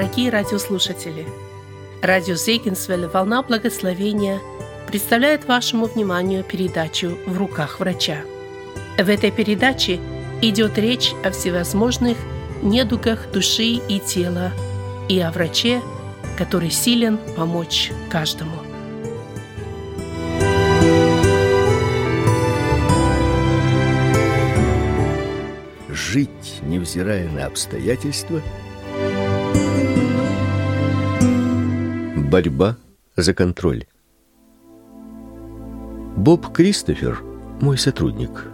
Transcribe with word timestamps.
Дорогие 0.00 0.30
радиослушатели, 0.30 1.26
радио 2.00 2.34
Зейгенсвелле 2.34 3.06
«Волна 3.06 3.42
благословения» 3.42 4.40
представляет 4.86 5.44
вашему 5.44 5.84
вниманию 5.84 6.42
передачу 6.42 7.18
«В 7.26 7.36
руках 7.36 7.80
врача». 7.80 8.22
В 8.96 9.06
этой 9.10 9.30
передаче 9.30 10.00
идет 10.40 10.78
речь 10.78 11.12
о 11.22 11.30
всевозможных 11.30 12.16
недугах 12.62 13.30
души 13.30 13.78
и 13.90 13.98
тела 14.00 14.52
и 15.10 15.20
о 15.20 15.30
враче, 15.30 15.82
который 16.38 16.70
силен 16.70 17.18
помочь 17.36 17.92
каждому. 18.08 18.56
Жить, 25.90 26.60
невзирая 26.62 27.28
на 27.28 27.44
обстоятельства– 27.44 28.40
Борьба 32.30 32.76
за 33.16 33.34
контроль. 33.34 33.86
Боб 36.16 36.52
Кристофер, 36.52 37.24
мой 37.60 37.76
сотрудник, 37.76 38.46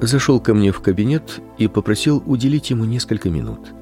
зашел 0.00 0.38
ко 0.38 0.54
мне 0.54 0.70
в 0.70 0.80
кабинет 0.80 1.40
и 1.58 1.66
попросил 1.66 2.22
уделить 2.24 2.70
ему 2.70 2.84
несколько 2.84 3.28
минут. 3.28 3.72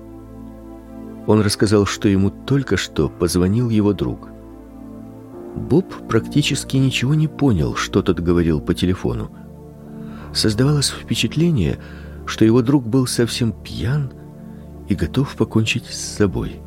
Он 1.26 1.42
рассказал, 1.42 1.84
что 1.84 2.08
ему 2.08 2.30
только 2.30 2.78
что 2.78 3.10
позвонил 3.10 3.68
его 3.68 3.92
друг. 3.92 4.30
Боб 5.54 5.92
практически 6.08 6.78
ничего 6.78 7.14
не 7.14 7.28
понял, 7.28 7.74
что 7.74 8.00
тот 8.00 8.18
говорил 8.20 8.62
по 8.62 8.72
телефону. 8.72 9.30
Создавалось 10.32 10.88
впечатление, 10.88 11.78
что 12.24 12.46
его 12.46 12.62
друг 12.62 12.86
был 12.86 13.06
совсем 13.06 13.52
пьян 13.52 14.10
и 14.88 14.94
готов 14.94 15.36
покончить 15.36 15.84
с 15.84 16.16
собой. 16.16 16.62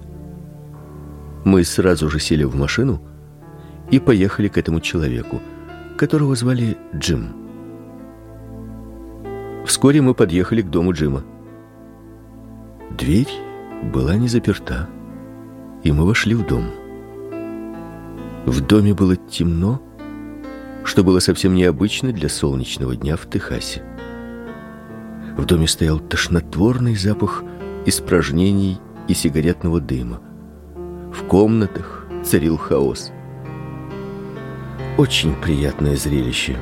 Мы 1.44 1.64
сразу 1.64 2.10
же 2.10 2.20
сели 2.20 2.44
в 2.44 2.56
машину 2.56 3.02
и 3.92 4.00
поехали 4.00 4.48
к 4.48 4.58
этому 4.58 4.82
человеку, 4.82 5.42
которого 5.98 6.36
звали 6.36 6.78
Джим. 6.96 7.34
Вскоре 9.66 10.02
мы 10.02 10.14
подъехали 10.14 10.62
к 10.62 10.70
дому 10.70 10.94
Джима. 10.94 11.24
Дверь 12.98 13.30
была 13.94 14.16
не 14.16 14.28
заперта, 14.28 14.90
и 15.84 15.92
мы 15.92 16.06
вошли 16.06 16.36
в 16.36 16.46
дом. 16.46 16.66
В 18.46 18.62
доме 18.62 18.94
было 18.94 19.16
темно, 19.16 19.82
что 20.84 21.04
было 21.04 21.20
совсем 21.20 21.54
необычно 21.54 22.12
для 22.12 22.30
солнечного 22.30 22.96
дня 22.96 23.16
в 23.16 23.30
Техасе. 23.30 23.84
В 25.38 25.46
доме 25.46 25.68
стоял 25.68 26.00
тошнотворный 26.00 26.96
запах 26.96 27.44
испражнений 27.86 28.80
и 29.08 29.14
сигаретного 29.14 29.80
дыма. 29.80 30.20
В 31.12 31.24
комнатах 31.24 32.06
царил 32.24 32.58
хаос. 32.58 33.12
Очень 34.98 35.34
приятное 35.36 35.96
зрелище. 35.96 36.58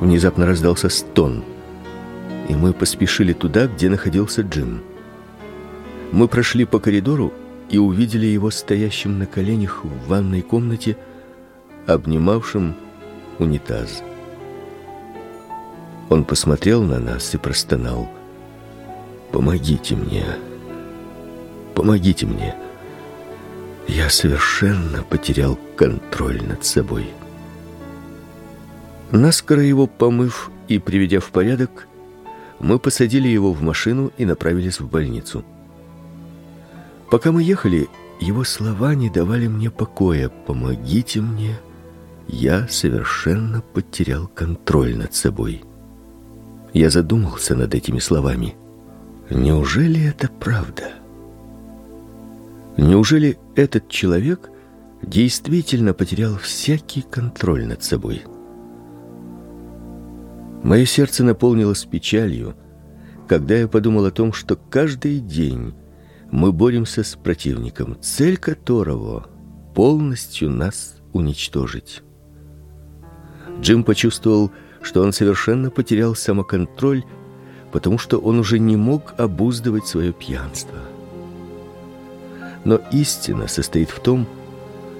Внезапно 0.00 0.46
раздался 0.46 0.88
стон, 0.88 1.44
и 2.48 2.54
мы 2.54 2.72
поспешили 2.72 3.32
туда, 3.32 3.66
где 3.66 3.88
находился 3.88 4.42
Джим. 4.42 4.82
Мы 6.12 6.26
прошли 6.28 6.64
по 6.64 6.80
коридору 6.80 7.32
и 7.70 7.78
увидели 7.78 8.26
его 8.26 8.50
стоящим 8.50 9.18
на 9.18 9.26
коленях 9.26 9.84
в 9.84 10.08
ванной 10.08 10.42
комнате, 10.42 10.96
обнимавшим 11.86 12.74
унитаз. 13.38 14.02
Он 16.10 16.24
посмотрел 16.24 16.82
на 16.82 16.98
нас 16.98 17.34
и 17.34 17.38
простонал: 17.38 18.08
"Помогите 19.30 19.94
мне!" 19.94 20.24
Помогите 21.74 22.26
мне. 22.26 22.54
Я 23.88 24.08
совершенно 24.08 25.02
потерял 25.02 25.58
контроль 25.76 26.42
над 26.42 26.64
собой. 26.64 27.06
Наскоро 29.10 29.62
его 29.62 29.86
помыв 29.86 30.50
и 30.68 30.78
приведя 30.78 31.20
в 31.20 31.30
порядок, 31.30 31.86
мы 32.60 32.78
посадили 32.78 33.28
его 33.28 33.52
в 33.52 33.62
машину 33.62 34.10
и 34.16 34.24
направились 34.24 34.80
в 34.80 34.88
больницу. 34.88 35.44
Пока 37.10 37.30
мы 37.30 37.42
ехали, 37.42 37.88
его 38.20 38.44
слова 38.44 38.94
не 38.94 39.10
давали 39.10 39.46
мне 39.48 39.70
покоя. 39.70 40.30
Помогите 40.46 41.20
мне. 41.20 41.58
Я 42.26 42.66
совершенно 42.68 43.60
потерял 43.60 44.26
контроль 44.28 44.96
над 44.96 45.14
собой. 45.14 45.62
Я 46.72 46.90
задумался 46.90 47.54
над 47.54 47.74
этими 47.74 47.98
словами. 47.98 48.56
Неужели 49.30 50.08
это 50.08 50.28
правда? 50.28 51.03
Неужели 52.76 53.38
этот 53.54 53.88
человек 53.88 54.50
действительно 55.02 55.94
потерял 55.94 56.36
всякий 56.36 57.02
контроль 57.02 57.66
над 57.66 57.84
собой? 57.84 58.22
Мое 60.64 60.84
сердце 60.86 61.22
наполнилось 61.24 61.84
печалью, 61.84 62.56
когда 63.28 63.54
я 63.54 63.68
подумал 63.68 64.06
о 64.06 64.10
том, 64.10 64.32
что 64.32 64.56
каждый 64.56 65.20
день 65.20 65.74
мы 66.30 66.52
боремся 66.52 67.04
с 67.04 67.14
противником, 67.14 67.96
цель 68.00 68.38
которого 68.38 69.28
полностью 69.74 70.50
нас 70.50 70.96
уничтожить. 71.12 72.02
Джим 73.60 73.84
почувствовал, 73.84 74.50
что 74.82 75.02
он 75.02 75.12
совершенно 75.12 75.70
потерял 75.70 76.14
самоконтроль, 76.14 77.04
потому 77.72 77.98
что 77.98 78.18
он 78.18 78.38
уже 78.38 78.58
не 78.58 78.76
мог 78.76 79.14
обуздывать 79.16 79.86
свое 79.86 80.12
пьянство. 80.12 80.78
Но 82.64 82.80
истина 82.92 83.46
состоит 83.46 83.90
в 83.90 84.00
том, 84.00 84.26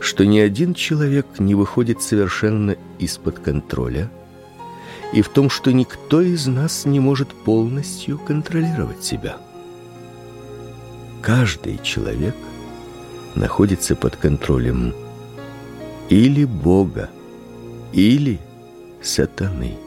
что 0.00 0.26
ни 0.26 0.38
один 0.38 0.74
человек 0.74 1.26
не 1.38 1.54
выходит 1.54 2.02
совершенно 2.02 2.76
из-под 2.98 3.38
контроля, 3.38 4.10
и 5.14 5.22
в 5.22 5.28
том, 5.28 5.48
что 5.48 5.72
никто 5.72 6.20
из 6.20 6.46
нас 6.46 6.84
не 6.84 7.00
может 7.00 7.28
полностью 7.28 8.18
контролировать 8.18 9.02
себя. 9.02 9.36
Каждый 11.22 11.78
человек 11.82 12.34
находится 13.34 13.96
под 13.96 14.16
контролем 14.16 14.92
или 16.10 16.44
Бога, 16.44 17.08
или 17.92 18.38
сатаны. 19.02 19.78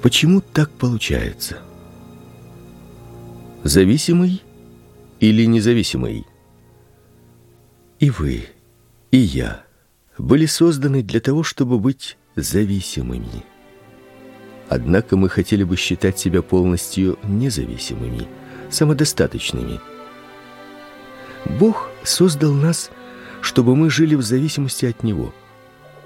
Почему 0.00 0.40
так 0.40 0.70
получается? 0.70 1.58
Зависимый 3.64 4.42
или 5.20 5.44
независимый. 5.44 6.26
И 7.98 8.10
вы, 8.10 8.44
и 9.10 9.18
я 9.18 9.64
были 10.16 10.46
созданы 10.46 11.02
для 11.02 11.20
того, 11.20 11.42
чтобы 11.42 11.78
быть 11.78 12.16
зависимыми. 12.36 13.44
Однако 14.68 15.16
мы 15.16 15.28
хотели 15.28 15.64
бы 15.64 15.76
считать 15.76 16.18
себя 16.18 16.42
полностью 16.42 17.18
независимыми, 17.24 18.28
самодостаточными. 18.70 19.80
Бог 21.58 21.90
создал 22.02 22.52
нас, 22.52 22.90
чтобы 23.40 23.74
мы 23.74 23.90
жили 23.90 24.14
в 24.14 24.22
зависимости 24.22 24.84
от 24.86 25.02
него, 25.02 25.34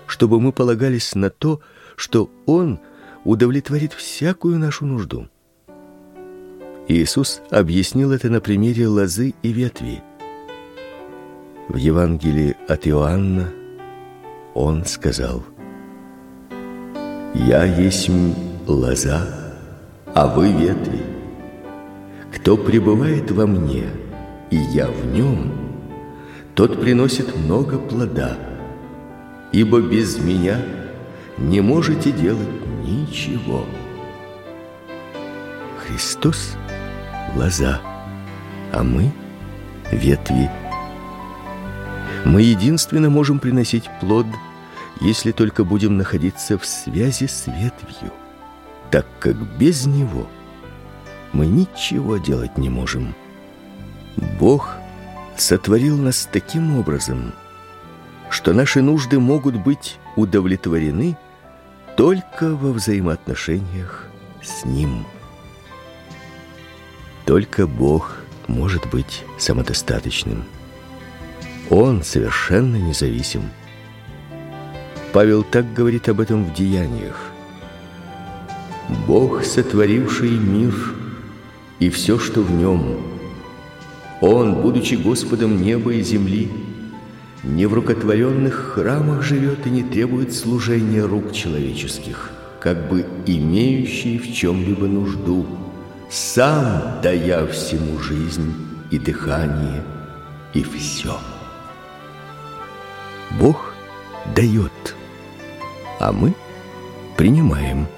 чтобы 0.06 0.41
мы 0.41 0.53
полагались 0.53 1.14
на 1.14 1.31
то, 1.31 1.61
что 1.97 2.31
он 2.47 2.81
удовлетворит 3.25 3.93
всякую 3.93 4.59
нашу 4.59 4.87
нужду. 4.87 5.29
Иисус 6.88 7.40
объяснил 7.50 8.12
это 8.12 8.29
на 8.29 8.40
примере 8.40 8.88
лозы 8.88 9.34
и 9.43 9.52
ветви. 9.52 10.02
В 11.69 11.76
Евангелии 11.76 12.56
от 12.69 12.88
Иоанна 12.88 13.50
он 14.55 14.84
сказал: 14.84 15.44
Я 17.34 17.64
есть 17.64 18.11
лоза, 18.67 19.29
а 20.12 20.26
вы 20.26 20.50
ветви. 20.52 21.02
Кто 22.34 22.56
пребывает 22.56 23.31
во 23.31 23.46
мне, 23.46 23.85
и 24.50 24.56
я 24.56 24.88
в 24.88 25.06
нем, 25.06 25.52
тот 26.56 26.81
приносит 26.81 27.37
много 27.37 27.78
плода. 27.78 28.37
Ибо 29.52 29.81
без 29.81 30.19
меня 30.19 30.61
не 31.38 31.61
можете 31.61 32.11
делать 32.11 32.49
ничего. 32.85 33.64
Христос 35.78 36.56
лоза, 37.37 37.81
а 38.73 38.82
мы 38.82 39.12
ветви. 39.90 40.50
Мы 42.25 42.43
единственно 42.43 43.11
можем 43.11 43.38
приносить 43.38 43.90
плод, 44.00 44.26
если 45.00 45.32
только 45.32 45.64
будем 45.64 45.96
находиться 45.96 46.58
в 46.58 46.64
связи 46.64 47.26
с 47.26 47.46
ветвью, 47.46 48.12
так 48.90 49.06
как 49.19 49.37
без 49.58 49.87
него 49.87 50.29
мы 51.32 51.46
ничего 51.46 52.19
делать 52.19 52.58
не 52.58 52.69
можем. 52.70 53.14
Бог 54.38 54.76
сотворил 55.37 55.96
нас 55.96 56.28
таким 56.31 56.78
образом, 56.78 57.32
что 58.31 58.52
наши 58.52 58.82
нужды 58.82 59.19
могут 59.19 59.56
быть 59.56 59.99
удовлетворены 60.17 61.17
только 61.96 62.55
во 62.55 62.73
взаимоотношениях 62.73 64.08
с 64.43 64.64
Ним. 64.64 65.06
Только 67.25 67.67
Бог 67.67 68.17
может 68.49 68.89
быть 68.91 69.25
самодостаточным. 69.39 70.45
Он 71.71 72.03
совершенно 72.03 72.77
независим. 72.77 73.43
Павел 75.13 75.45
так 75.45 75.73
говорит 75.73 76.09
об 76.09 76.21
этом 76.21 76.45
в 76.45 76.55
Деяниях. 76.55 77.33
Бог, 79.07 79.45
сотворивший 79.45 80.31
мир 80.31 80.75
и 81.79 81.89
все, 81.91 82.19
что 82.19 82.43
в 82.43 82.51
нем, 82.51 82.99
Он, 84.21 84.61
будучи 84.61 84.95
Господом 84.95 85.63
неба 85.63 85.93
и 85.93 86.03
земли, 86.03 86.51
не 87.43 87.67
в 87.67 87.75
рукотворенных 87.75 88.55
храмах 88.75 89.23
живет 89.23 89.67
и 89.67 89.71
не 89.71 89.83
требует 89.83 90.33
служения 90.33 91.03
рук 91.03 91.33
человеческих, 91.33 92.31
как 92.61 92.89
бы 92.89 93.05
имеющий 93.27 94.19
в 94.19 94.33
чем-либо 94.33 94.87
нужду, 94.87 95.47
сам 96.12 97.00
дая 97.00 97.47
всему 97.47 97.99
жизнь 97.99 98.55
и 98.91 98.99
дыхание 98.99 99.82
и 100.53 100.62
все. 100.62 101.19
Бог 103.41 103.73
дает, 104.35 104.94
а 105.99 106.12
мы 106.12 106.35
принимаем. 107.17 107.88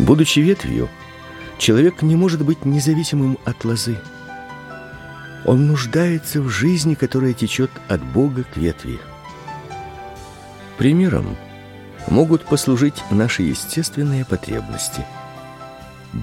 Будучи 0.00 0.40
ветвью, 0.40 0.88
человек 1.58 2.02
не 2.02 2.16
может 2.16 2.44
быть 2.44 2.64
независимым 2.64 3.38
от 3.44 3.64
лозы. 3.64 3.96
Он 5.44 5.68
нуждается 5.68 6.42
в 6.42 6.48
жизни, 6.48 6.94
которая 6.94 7.34
течет 7.34 7.70
от 7.86 8.02
Бога 8.02 8.42
к 8.42 8.56
ветви. 8.56 8.98
Примером 10.76 11.36
могут 12.08 12.44
послужить 12.46 13.00
наши 13.12 13.44
естественные 13.44 14.24
потребности. 14.24 15.06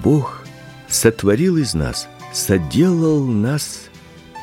Бог 0.02 0.42
сотворил 0.88 1.56
из 1.56 1.74
нас, 1.74 2.08
соделал 2.32 3.24
нас 3.24 3.88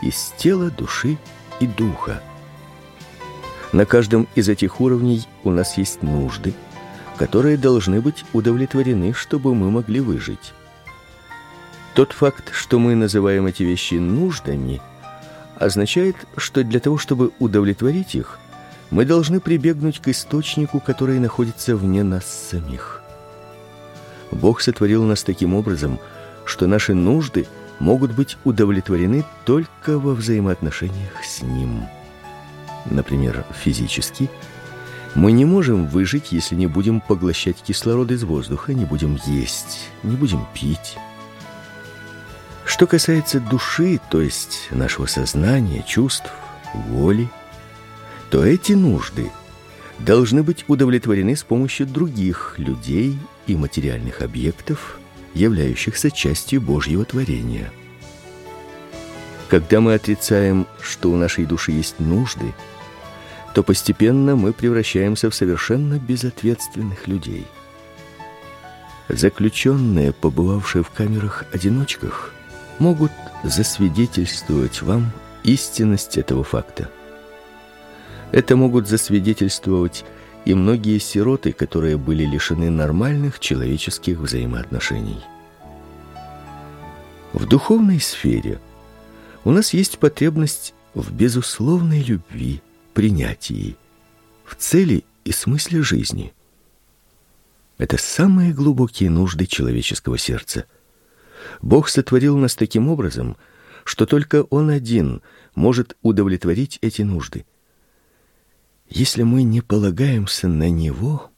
из 0.01 0.33
тела, 0.37 0.71
души 0.71 1.17
и 1.59 1.67
духа. 1.67 2.21
На 3.73 3.85
каждом 3.85 4.27
из 4.35 4.49
этих 4.49 4.79
уровней 4.79 5.27
у 5.43 5.51
нас 5.51 5.77
есть 5.77 6.03
нужды, 6.03 6.53
которые 7.17 7.57
должны 7.57 8.01
быть 8.01 8.23
удовлетворены, 8.33 9.13
чтобы 9.13 9.53
мы 9.53 9.71
могли 9.71 9.99
выжить. 9.99 10.53
Тот 11.95 12.13
факт, 12.13 12.53
что 12.53 12.79
мы 12.79 12.95
называем 12.95 13.45
эти 13.45 13.63
вещи 13.63 13.95
нуждами, 13.95 14.81
означает, 15.57 16.15
что 16.37 16.63
для 16.63 16.79
того, 16.79 16.97
чтобы 16.97 17.31
удовлетворить 17.39 18.15
их, 18.15 18.39
мы 18.89 19.05
должны 19.05 19.39
прибегнуть 19.39 19.99
к 19.99 20.07
источнику, 20.07 20.79
который 20.79 21.19
находится 21.19 21.75
вне 21.75 22.03
нас 22.03 22.25
самих. 22.25 23.00
Бог 24.31 24.61
сотворил 24.61 25.03
нас 25.03 25.23
таким 25.23 25.53
образом, 25.53 25.99
что 26.45 26.67
наши 26.67 26.93
нужды 26.93 27.47
могут 27.79 28.13
быть 28.13 28.37
удовлетворены 28.43 29.25
только 29.45 29.97
во 29.97 30.13
взаимоотношениях 30.13 31.23
с 31.23 31.41
Ним. 31.41 31.85
Например, 32.85 33.45
физически 33.53 34.29
мы 35.13 35.33
не 35.33 35.45
можем 35.45 35.87
выжить, 35.87 36.31
если 36.31 36.55
не 36.55 36.67
будем 36.67 37.01
поглощать 37.01 37.57
кислород 37.61 38.11
из 38.11 38.23
воздуха, 38.23 38.73
не 38.73 38.85
будем 38.85 39.19
есть, 39.25 39.89
не 40.03 40.15
будем 40.15 40.45
пить. 40.53 40.95
Что 42.65 42.87
касается 42.87 43.39
души, 43.39 43.99
то 44.09 44.21
есть 44.21 44.69
нашего 44.71 45.05
сознания, 45.05 45.83
чувств, 45.85 46.31
воли, 46.73 47.29
то 48.29 48.45
эти 48.45 48.73
нужды 48.73 49.29
должны 49.99 50.43
быть 50.43 50.63
удовлетворены 50.67 51.35
с 51.35 51.43
помощью 51.43 51.85
других 51.85 52.55
людей 52.57 53.19
и 53.51 53.55
материальных 53.55 54.21
объектов, 54.21 54.99
являющихся 55.33 56.11
частью 56.11 56.61
Божьего 56.61 57.05
творения. 57.05 57.71
Когда 59.49 59.81
мы 59.81 59.93
отрицаем, 59.93 60.67
что 60.81 61.11
у 61.11 61.15
нашей 61.15 61.45
души 61.45 61.73
есть 61.73 61.99
нужды, 61.99 62.53
то 63.53 63.63
постепенно 63.63 64.35
мы 64.35 64.53
превращаемся 64.53 65.29
в 65.29 65.35
совершенно 65.35 65.99
безответственных 65.99 67.07
людей. 67.07 67.45
Заключенные, 69.09 70.13
побывавшие 70.13 70.83
в 70.83 70.89
камерах-одиночках, 70.89 72.33
могут 72.79 73.11
засвидетельствовать 73.43 74.81
вам 74.81 75.11
истинность 75.43 76.17
этого 76.17 76.45
факта. 76.45 76.89
Это 78.31 78.55
могут 78.55 78.87
засвидетельствовать 78.87 80.05
и 80.45 80.53
многие 80.53 80.97
сироты, 80.99 81.51
которые 81.51 81.97
были 81.97 82.25
лишены 82.25 82.69
нормальных 82.69 83.39
человеческих 83.39 84.17
взаимоотношений. 84.17 85.19
В 87.33 87.47
духовной 87.47 87.99
сфере 87.99 88.59
у 89.43 89.51
нас 89.51 89.73
есть 89.73 89.99
потребность 89.99 90.73
в 90.93 91.13
безусловной 91.13 92.01
любви, 92.01 92.61
принятии, 92.93 93.77
в 94.43 94.55
цели 94.55 95.03
и 95.23 95.31
смысле 95.31 95.81
жизни. 95.81 96.33
Это 97.77 97.97
самые 97.97 98.53
глубокие 98.53 99.09
нужды 99.09 99.45
человеческого 99.45 100.17
сердца– 100.17 100.65
Бог 101.61 101.89
сотворил 101.89 102.37
нас 102.37 102.55
таким 102.55 102.87
образом, 102.89 103.37
что 103.83 104.05
только 104.05 104.43
Он 104.43 104.69
один 104.69 105.21
может 105.55 105.97
удовлетворить 106.01 106.79
эти 106.81 107.01
нужды. 107.01 107.45
Если 108.91 109.23
мы 109.23 109.43
не 109.43 109.61
полагаемся 109.61 110.49
на 110.49 110.69
Него, 110.69 111.31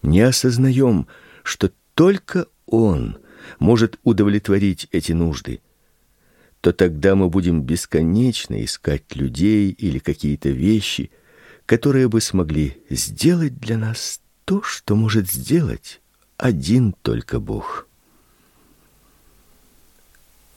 не 0.00 0.22
осознаем, 0.22 1.06
что 1.42 1.70
только 1.94 2.46
Он 2.64 3.18
может 3.58 4.00
удовлетворить 4.04 4.88
эти 4.90 5.12
нужды, 5.12 5.60
то 6.62 6.72
тогда 6.72 7.14
мы 7.14 7.28
будем 7.28 7.60
бесконечно 7.60 8.64
искать 8.64 9.14
людей 9.14 9.70
или 9.70 9.98
какие-то 9.98 10.48
вещи, 10.48 11.10
которые 11.66 12.08
бы 12.08 12.22
смогли 12.22 12.82
сделать 12.88 13.58
для 13.58 13.76
нас 13.76 14.22
то, 14.46 14.62
что 14.62 14.96
может 14.96 15.30
сделать 15.30 16.00
один 16.38 16.94
только 17.02 17.38
Бог 17.38 17.86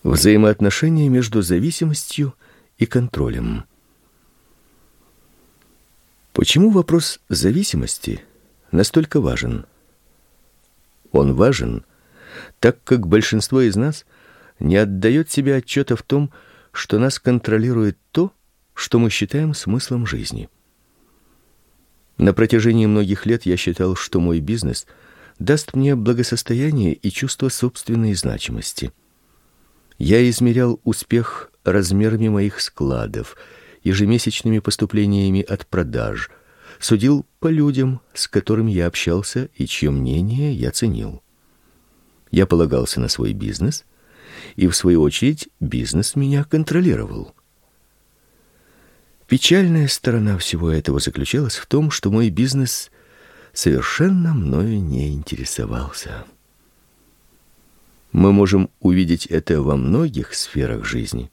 взаимоотношения 0.03 1.10
между 1.10 1.41
зависимостью 1.41 2.34
и 2.77 2.86
контролем. 2.86 3.65
Почему 6.38 6.70
вопрос 6.70 7.20
зависимости 7.29 8.22
настолько 8.72 9.22
важен? 9.22 9.65
Он 11.12 11.34
важен, 11.34 11.84
так 12.60 12.77
как 12.84 13.08
большинство 13.08 13.62
из 13.62 13.75
нас 13.75 14.06
не 14.60 14.77
отдает 14.77 15.32
себе 15.32 15.56
отчета 15.56 15.96
в 15.96 16.03
том, 16.03 16.32
что 16.72 17.00
нас 17.00 17.17
контролирует 17.17 17.98
то, 18.12 18.32
что 18.75 19.00
мы 19.00 19.10
считаем 19.10 19.56
смыслом 19.56 20.06
жизни. 20.06 20.48
На 22.20 22.36
протяжении 22.36 22.86
многих 22.86 23.25
лет 23.25 23.48
я 23.48 23.58
считал, 23.58 23.96
что 23.96 24.20
мой 24.20 24.39
бизнес 24.39 24.86
даст 25.39 25.74
мне 25.74 25.96
благосостояние 25.96 26.94
и 26.94 27.10
чувство 27.10 27.50
собственной 27.50 28.13
значимости– 28.13 28.91
я 29.98 30.27
измерял 30.29 30.79
успех 30.84 31.51
размерами 31.63 32.29
моих 32.29 32.62
складов, 32.62 33.36
ежемесячными 33.88 34.60
поступлениями 34.60 35.41
от 35.41 35.65
продаж, 35.65 36.29
судил 36.79 37.25
по 37.39 37.48
людям, 37.48 38.01
с 38.13 38.27
которыми 38.27 38.72
я 38.72 38.88
общался 38.88 39.50
и 39.56 39.65
чье 39.65 39.89
мнение 39.91 40.53
я 40.53 40.72
ценил. 40.72 41.22
Я 42.29 42.46
полагался 42.46 43.00
на 43.00 43.08
свой 43.08 43.34
бизнес, 43.34 43.86
и 44.56 44.67
в 44.67 44.75
свою 44.75 45.01
очередь 45.01 45.50
бизнес 45.60 46.15
меня 46.15 46.44
контролировал. 46.44 47.34
Печальная 49.27 49.88
сторона 49.88 50.38
всего 50.38 50.70
этого 50.70 51.00
заключалась 51.00 51.56
в 51.56 51.65
том, 51.65 51.91
что 51.91 52.12
мой 52.12 52.29
бизнес 52.29 52.91
совершенно 53.53 54.34
мною 54.34 54.82
не 54.82 55.13
интересовался. 55.13 56.25
Мы 58.12 58.32
можем 58.32 58.70
увидеть 58.79 59.25
это 59.25 59.62
во 59.62 59.75
многих 59.75 60.34
сферах 60.34 60.86
жизни. 60.86 61.29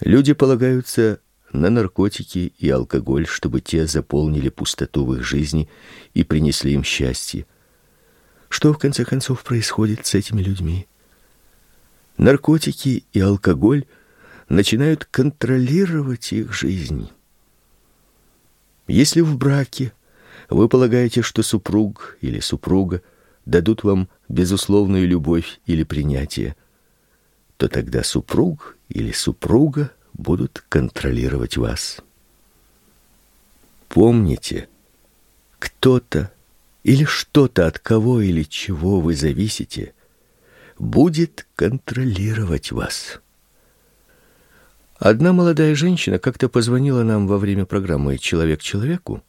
Люди 0.00 0.32
полагаются 0.32 1.20
на 1.52 1.68
наркотики 1.68 2.52
и 2.58 2.70
алкоголь, 2.70 3.26
чтобы 3.26 3.60
те 3.60 3.86
заполнили 3.86 4.48
пустоту 4.48 5.04
в 5.04 5.14
их 5.14 5.24
жизни 5.24 5.68
и 6.14 6.24
принесли 6.24 6.72
им 6.72 6.84
счастье. 6.84 7.46
Что 8.48 8.72
в 8.72 8.78
конце 8.78 9.04
концов 9.04 9.44
происходит 9.44 10.06
с 10.06 10.14
этими 10.14 10.42
людьми? 10.42 10.86
Наркотики 12.16 13.04
и 13.12 13.20
алкоголь 13.20 13.84
начинают 14.48 15.04
контролировать 15.04 16.32
их 16.32 16.52
жизнь. 16.52 17.10
Если 18.86 19.20
в 19.20 19.36
браке 19.36 19.92
вы 20.48 20.68
полагаете, 20.68 21.22
что 21.22 21.42
супруг 21.42 22.18
или 22.20 22.40
супруга 22.40 23.02
дадут 23.46 23.84
вам 23.84 24.08
безусловную 24.28 25.06
любовь 25.06 25.60
или 25.66 25.84
принятие, 25.84 26.56
то 27.60 27.68
тогда 27.68 28.02
супруг 28.02 28.78
или 28.88 29.12
супруга 29.12 29.92
будут 30.14 30.64
контролировать 30.70 31.58
вас. 31.58 31.98
Помните, 33.90 34.70
кто-то 35.58 36.32
или 36.84 37.04
что-то, 37.04 37.66
от 37.66 37.78
кого 37.78 38.22
или 38.22 38.44
чего 38.44 38.98
вы 38.98 39.14
зависите, 39.14 39.92
будет 40.78 41.46
контролировать 41.54 42.72
вас. 42.72 43.20
Одна 44.96 45.34
молодая 45.34 45.74
женщина 45.74 46.18
как-то 46.18 46.48
позвонила 46.48 47.02
нам 47.02 47.26
во 47.26 47.36
время 47.36 47.66
программы 47.66 48.16
Человек 48.16 48.62
человеку 48.62 49.22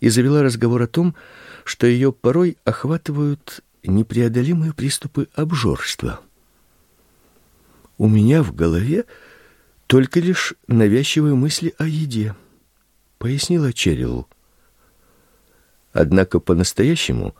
и 0.00 0.08
завела 0.08 0.42
разговор 0.42 0.82
о 0.82 0.88
том, 0.88 1.14
что 1.62 1.86
ее 1.86 2.12
порой 2.12 2.58
охватывают 2.64 3.62
непреодолимые 3.84 4.72
приступы 4.72 5.28
обжорства. 5.36 6.22
У 7.98 8.08
меня 8.08 8.42
в 8.42 8.54
голове 8.54 9.06
только 9.86 10.20
лишь 10.20 10.54
навязчивые 10.66 11.34
мысли 11.34 11.74
о 11.78 11.86
еде, 11.86 12.34
пояснила 13.18 13.72
Черил. 13.72 14.28
Однако 15.92 16.40
по-настоящему 16.40 17.34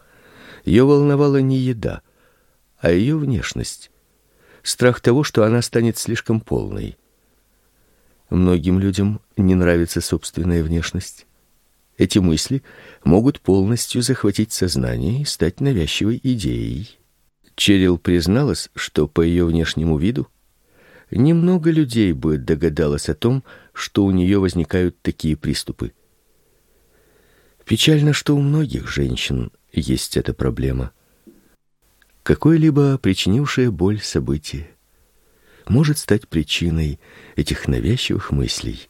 ее 0.64 0.84
волновала 0.84 1.38
не 1.38 1.58
еда, 1.58 2.00
а 2.78 2.90
ее 2.90 3.18
внешность. 3.18 3.90
Страх 4.62 5.00
того, 5.00 5.25
что 5.25 5.44
она 5.44 5.60
станет 5.60 5.98
слишком 5.98 6.40
полной. 6.40 6.96
Многим 8.30 8.78
людям 8.78 9.20
не 9.36 9.54
нравится 9.54 10.00
собственная 10.00 10.62
внешность. 10.62 11.26
Эти 11.98 12.18
мысли 12.18 12.62
могут 13.04 13.40
полностью 13.40 14.02
захватить 14.02 14.52
сознание 14.52 15.22
и 15.22 15.25
стать 15.25 15.60
навязчивой 15.60 16.18
идеей. 16.22 16.98
Черил 17.54 17.98
призналась, 17.98 18.70
что 18.75 19.06
по 19.06 19.20
ее 19.20 19.44
внешнему 19.44 19.98
виду 19.98 20.28
немного 21.10 21.70
людей 21.70 22.12
бы 22.12 22.38
догадалось 22.38 23.08
о 23.08 23.14
том, 23.14 23.44
что 23.72 24.04
у 24.04 24.10
нее 24.10 24.38
возникают 24.38 25.00
такие 25.02 25.36
приступы. 25.36 25.92
Печально, 27.64 28.12
что 28.12 28.36
у 28.36 28.40
многих 28.40 28.88
женщин 28.88 29.50
есть 29.72 30.16
эта 30.16 30.32
проблема. 30.32 30.92
Какое-либо 32.22 32.98
причинившее 32.98 33.70
боль 33.70 34.00
событие 34.00 34.70
может 35.68 35.98
стать 35.98 36.28
причиной 36.28 37.00
этих 37.34 37.68
навязчивых 37.68 38.30
мыслей. 38.30 38.88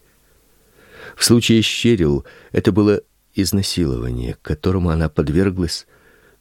В 1.16 1.24
случае 1.24 1.62
с 1.62 1.66
Черил 1.66 2.24
это 2.52 2.72
было 2.72 3.02
изнасилование, 3.34 4.36
которому 4.42 4.90
она 4.90 5.08
подверглась, 5.08 5.86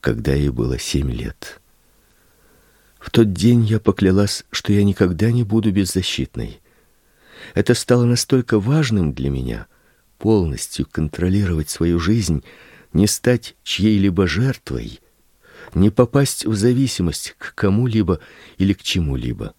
когда 0.01 0.34
ей 0.34 0.50
было 0.50 0.77
семь 0.77 1.12
лет. 1.12 1.62
В 3.05 3.12
тот 3.12 3.33
день 3.33 3.63
я 3.63 3.79
поклялась, 3.79 4.45
что 4.50 4.74
я 4.74 4.83
никогда 4.83 5.31
не 5.31 5.43
буду 5.43 5.71
беззащитной. 5.71 6.59
Это 7.53 7.75
стало 7.75 8.03
настолько 8.03 8.59
важным 8.59 9.13
для 9.13 9.29
меня 9.29 9.67
полностью 10.17 10.88
контролировать 10.91 11.69
свою 11.69 12.00
жизнь, 12.00 12.43
не 12.93 13.05
стать 13.05 13.55
чьей-либо 13.62 14.25
жертвой, 14.25 15.01
не 15.75 15.91
попасть 15.91 16.47
в 16.47 16.55
зависимость 16.55 17.35
к 17.38 17.53
кому-либо 17.53 18.21
или 18.57 18.74
к 18.74 18.81
чему-либо. 18.81 19.53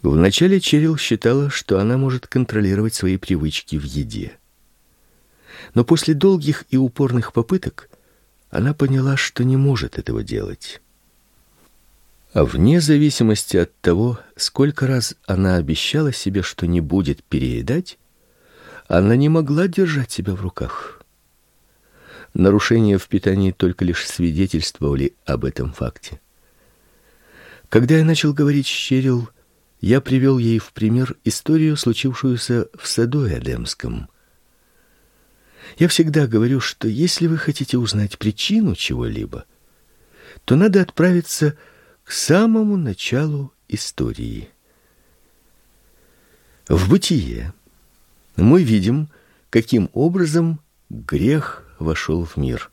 Вначале 0.00 0.60
Черил 0.60 0.96
считала, 0.96 1.50
что 1.50 1.78
она 1.78 1.98
может 1.98 2.26
контролировать 2.26 2.94
свои 2.94 3.18
привычки 3.18 3.76
в 3.76 3.84
еде. 3.84 4.32
Но 5.74 5.84
после 5.84 6.14
долгих 6.14 6.64
и 6.70 6.78
упорных 6.78 7.34
попыток 7.34 7.90
она 8.48 8.72
поняла, 8.72 9.18
что 9.18 9.44
не 9.44 9.58
может 9.58 9.98
этого 9.98 10.24
делать. 10.24 10.80
А 12.38 12.44
вне 12.44 12.80
зависимости 12.80 13.56
от 13.56 13.76
того, 13.80 14.20
сколько 14.36 14.86
раз 14.86 15.16
она 15.26 15.56
обещала 15.56 16.12
себе, 16.12 16.42
что 16.42 16.68
не 16.68 16.80
будет 16.80 17.24
переедать, 17.24 17.98
она 18.86 19.16
не 19.16 19.28
могла 19.28 19.66
держать 19.66 20.12
себя 20.12 20.36
в 20.36 20.40
руках. 20.40 21.02
Нарушения 22.34 22.96
в 22.96 23.08
питании 23.08 23.50
только 23.50 23.84
лишь 23.84 24.06
свидетельствовали 24.06 25.16
об 25.24 25.44
этом 25.44 25.72
факте. 25.72 26.20
Когда 27.70 27.96
я 27.96 28.04
начал 28.04 28.32
говорить 28.32 28.68
с 28.68 28.70
Черил, 28.70 29.28
я 29.80 30.00
привел 30.00 30.38
ей 30.38 30.60
в 30.60 30.72
пример 30.72 31.16
историю, 31.24 31.76
случившуюся 31.76 32.68
в 32.78 32.86
саду 32.86 33.26
Эдемском. 33.26 34.08
Я 35.76 35.88
всегда 35.88 36.28
говорю, 36.28 36.60
что 36.60 36.86
если 36.86 37.26
вы 37.26 37.36
хотите 37.36 37.78
узнать 37.78 38.16
причину 38.16 38.76
чего-либо, 38.76 39.44
то 40.44 40.54
надо 40.54 40.80
отправиться 40.80 41.56
к 42.08 42.12
самому 42.12 42.78
началу 42.78 43.52
истории. 43.68 44.48
В 46.66 46.88
бытие 46.88 47.52
мы 48.34 48.62
видим, 48.62 49.10
каким 49.50 49.90
образом 49.92 50.60
грех 50.88 51.64
вошел 51.78 52.24
в 52.24 52.38
мир. 52.38 52.70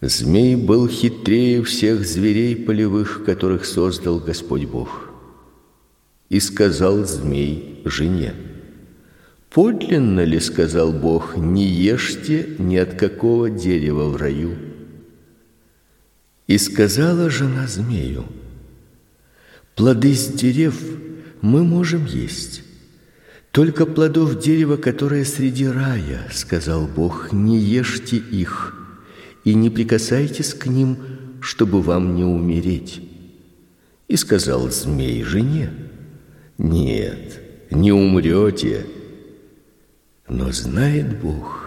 Змей 0.00 0.54
был 0.54 0.86
хитрее 0.86 1.64
всех 1.64 2.06
зверей 2.06 2.54
полевых, 2.54 3.24
которых 3.24 3.64
создал 3.64 4.20
Господь 4.20 4.66
Бог. 4.66 5.10
И 6.28 6.38
сказал 6.38 7.04
змей 7.06 7.82
жене: 7.84 8.32
Подлинно 9.50 10.22
ли 10.22 10.38
сказал 10.38 10.92
Бог: 10.92 11.36
не 11.36 11.66
ешьте 11.66 12.54
ни 12.60 12.76
от 12.76 12.94
какого 12.94 13.50
дерева 13.50 14.08
в 14.08 14.14
раю? 14.14 14.73
И 16.46 16.58
сказала 16.58 17.30
жена 17.30 17.66
змею: 17.66 18.26
Плоды 19.74 20.14
с 20.14 20.28
дерев 20.28 20.78
мы 21.40 21.64
можем 21.64 22.04
есть, 22.06 22.62
только 23.50 23.86
плодов 23.86 24.38
дерева, 24.40 24.76
которое 24.76 25.24
среди 25.24 25.66
рая, 25.66 26.28
сказал 26.32 26.86
Бог, 26.86 27.32
не 27.32 27.58
ешьте 27.58 28.16
их 28.16 28.74
и 29.44 29.54
не 29.54 29.70
прикасайтесь 29.70 30.54
к 30.54 30.66
ним, 30.66 30.98
чтобы 31.40 31.82
вам 31.82 32.16
не 32.16 32.24
умереть. 32.24 33.00
И 34.08 34.16
сказал 34.16 34.70
змей 34.70 35.22
жене: 35.22 35.70
нет, 36.58 37.40
не 37.70 37.92
умрете. 37.92 38.86
Но 40.28 40.50
знает 40.52 41.20
Бог, 41.20 41.63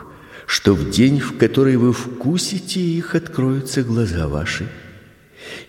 что 0.48 0.74
в 0.74 0.90
день, 0.90 1.20
в 1.20 1.38
который 1.38 1.78
вы 1.78 1.94
вкусите 1.94 2.82
их, 2.82 3.14
откроются 3.14 3.84
глаза 3.84 4.28
ваши, 4.28 4.68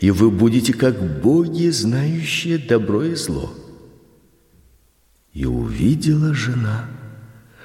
и 0.00 0.10
вы 0.10 0.30
будете 0.30 0.72
как 0.72 1.20
боги, 1.20 1.68
знающие 1.68 2.56
добро 2.56 3.04
и 3.04 3.14
зло. 3.14 3.52
И 5.34 5.44
увидела 5.44 6.32
жена, 6.32 6.88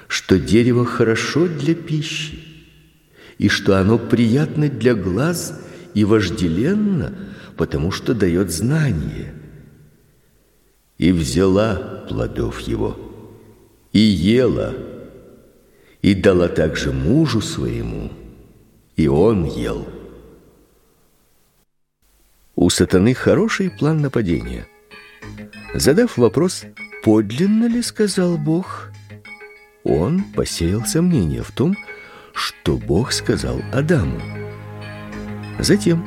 что 0.08 0.38
дерево 0.38 0.84
хорошо 0.84 1.48
для 1.48 1.74
пищи, 1.74 2.38
и 3.38 3.48
что 3.48 3.80
оно 3.80 3.96
приятно 3.96 4.68
для 4.68 4.94
глаз 4.94 5.58
и 5.94 6.04
вожделенно, 6.04 7.14
потому 7.56 7.90
что 7.90 8.12
дает 8.12 8.52
знание– 8.52 9.32
и 10.98 11.12
взяла 11.12 12.04
плодов 12.08 12.60
его, 12.60 12.96
и 13.92 13.98
ела, 13.98 14.74
и 16.04 16.14
дала 16.14 16.48
также 16.48 16.92
мужу 16.92 17.40
своему, 17.40 18.12
и 18.94 19.08
он 19.08 19.46
ел. 19.46 19.88
У 22.56 22.68
сатаны 22.68 23.14
хороший 23.14 23.70
план 23.70 24.02
нападения. 24.02 24.66
Задав 25.72 26.18
вопрос, 26.18 26.64
подлинно 27.04 27.64
ли 27.64 27.80
сказал 27.80 28.36
Бог, 28.36 28.90
он 29.82 30.24
посеял 30.34 30.84
сомнение 30.84 31.42
в 31.42 31.52
том, 31.52 31.74
что 32.34 32.76
Бог 32.76 33.10
сказал 33.10 33.62
Адаму. 33.72 34.20
Затем 35.58 36.04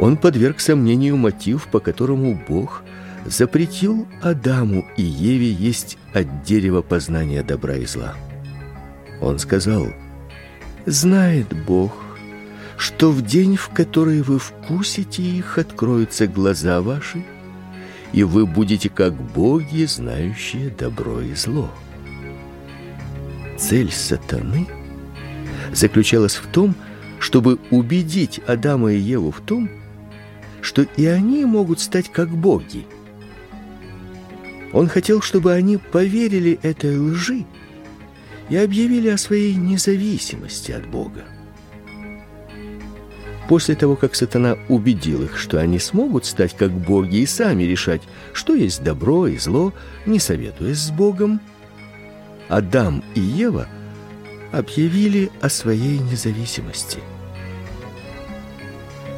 он 0.00 0.16
подверг 0.16 0.58
сомнению 0.58 1.16
мотив, 1.16 1.68
по 1.68 1.78
которому 1.78 2.44
Бог– 2.48 2.82
запретил 3.26 4.06
Адаму 4.22 4.84
и 4.96 5.02
Еве 5.02 5.52
есть 5.52 5.98
от 6.12 6.42
дерева 6.42 6.82
познания 6.82 7.44
добра 7.44 7.76
и 7.76 7.86
зла. 7.86 8.14
Он 9.20 9.38
сказал, 9.38 9.88
«Знает 10.86 11.46
Бог, 11.66 11.92
что 12.76 13.10
в 13.10 13.22
день, 13.22 13.56
в 13.56 13.68
который 13.68 14.22
вы 14.22 14.38
вкусите 14.38 15.22
их, 15.22 15.58
откроются 15.58 16.26
глаза 16.26 16.82
ваши, 16.82 17.24
и 18.12 18.22
вы 18.22 18.46
будете 18.46 18.88
как 18.88 19.14
боги, 19.14 19.84
знающие 19.84 20.70
добро 20.70 21.20
и 21.20 21.34
зло». 21.34 21.70
Цель 23.56 23.92
сатаны 23.92 24.66
заключалась 25.72 26.34
в 26.34 26.46
том, 26.48 26.74
чтобы 27.18 27.58
убедить 27.70 28.40
Адама 28.46 28.92
и 28.92 28.98
Еву 28.98 29.30
в 29.30 29.40
том, 29.40 29.70
что 30.60 30.82
и 30.82 31.06
они 31.06 31.44
могут 31.44 31.80
стать 31.80 32.10
как 32.10 32.28
боги– 32.28 32.86
он 34.74 34.88
хотел, 34.88 35.22
чтобы 35.22 35.52
они 35.52 35.76
поверили 35.76 36.58
этой 36.62 36.98
лжи 36.98 37.44
и 38.48 38.56
объявили 38.56 39.08
о 39.08 39.18
своей 39.18 39.54
независимости 39.54 40.72
от 40.72 40.86
Бога. 40.86 41.24
После 43.48 43.74
того, 43.74 43.94
как 43.96 44.14
сатана 44.14 44.56
убедил 44.68 45.22
их, 45.22 45.36
что 45.38 45.58
они 45.58 45.78
смогут 45.78 46.24
стать 46.24 46.56
как 46.56 46.70
боги 46.72 47.16
и 47.16 47.26
сами 47.26 47.64
решать, 47.64 48.02
что 48.32 48.54
есть 48.54 48.82
добро 48.82 49.26
и 49.26 49.36
зло, 49.36 49.74
не 50.06 50.18
советуясь 50.18 50.78
с 50.78 50.90
Богом, 50.90 51.40
Адам 52.48 53.04
и 53.14 53.20
Ева 53.20 53.68
объявили 54.52 55.30
о 55.40 55.48
своей 55.48 55.98
независимости. 55.98 57.00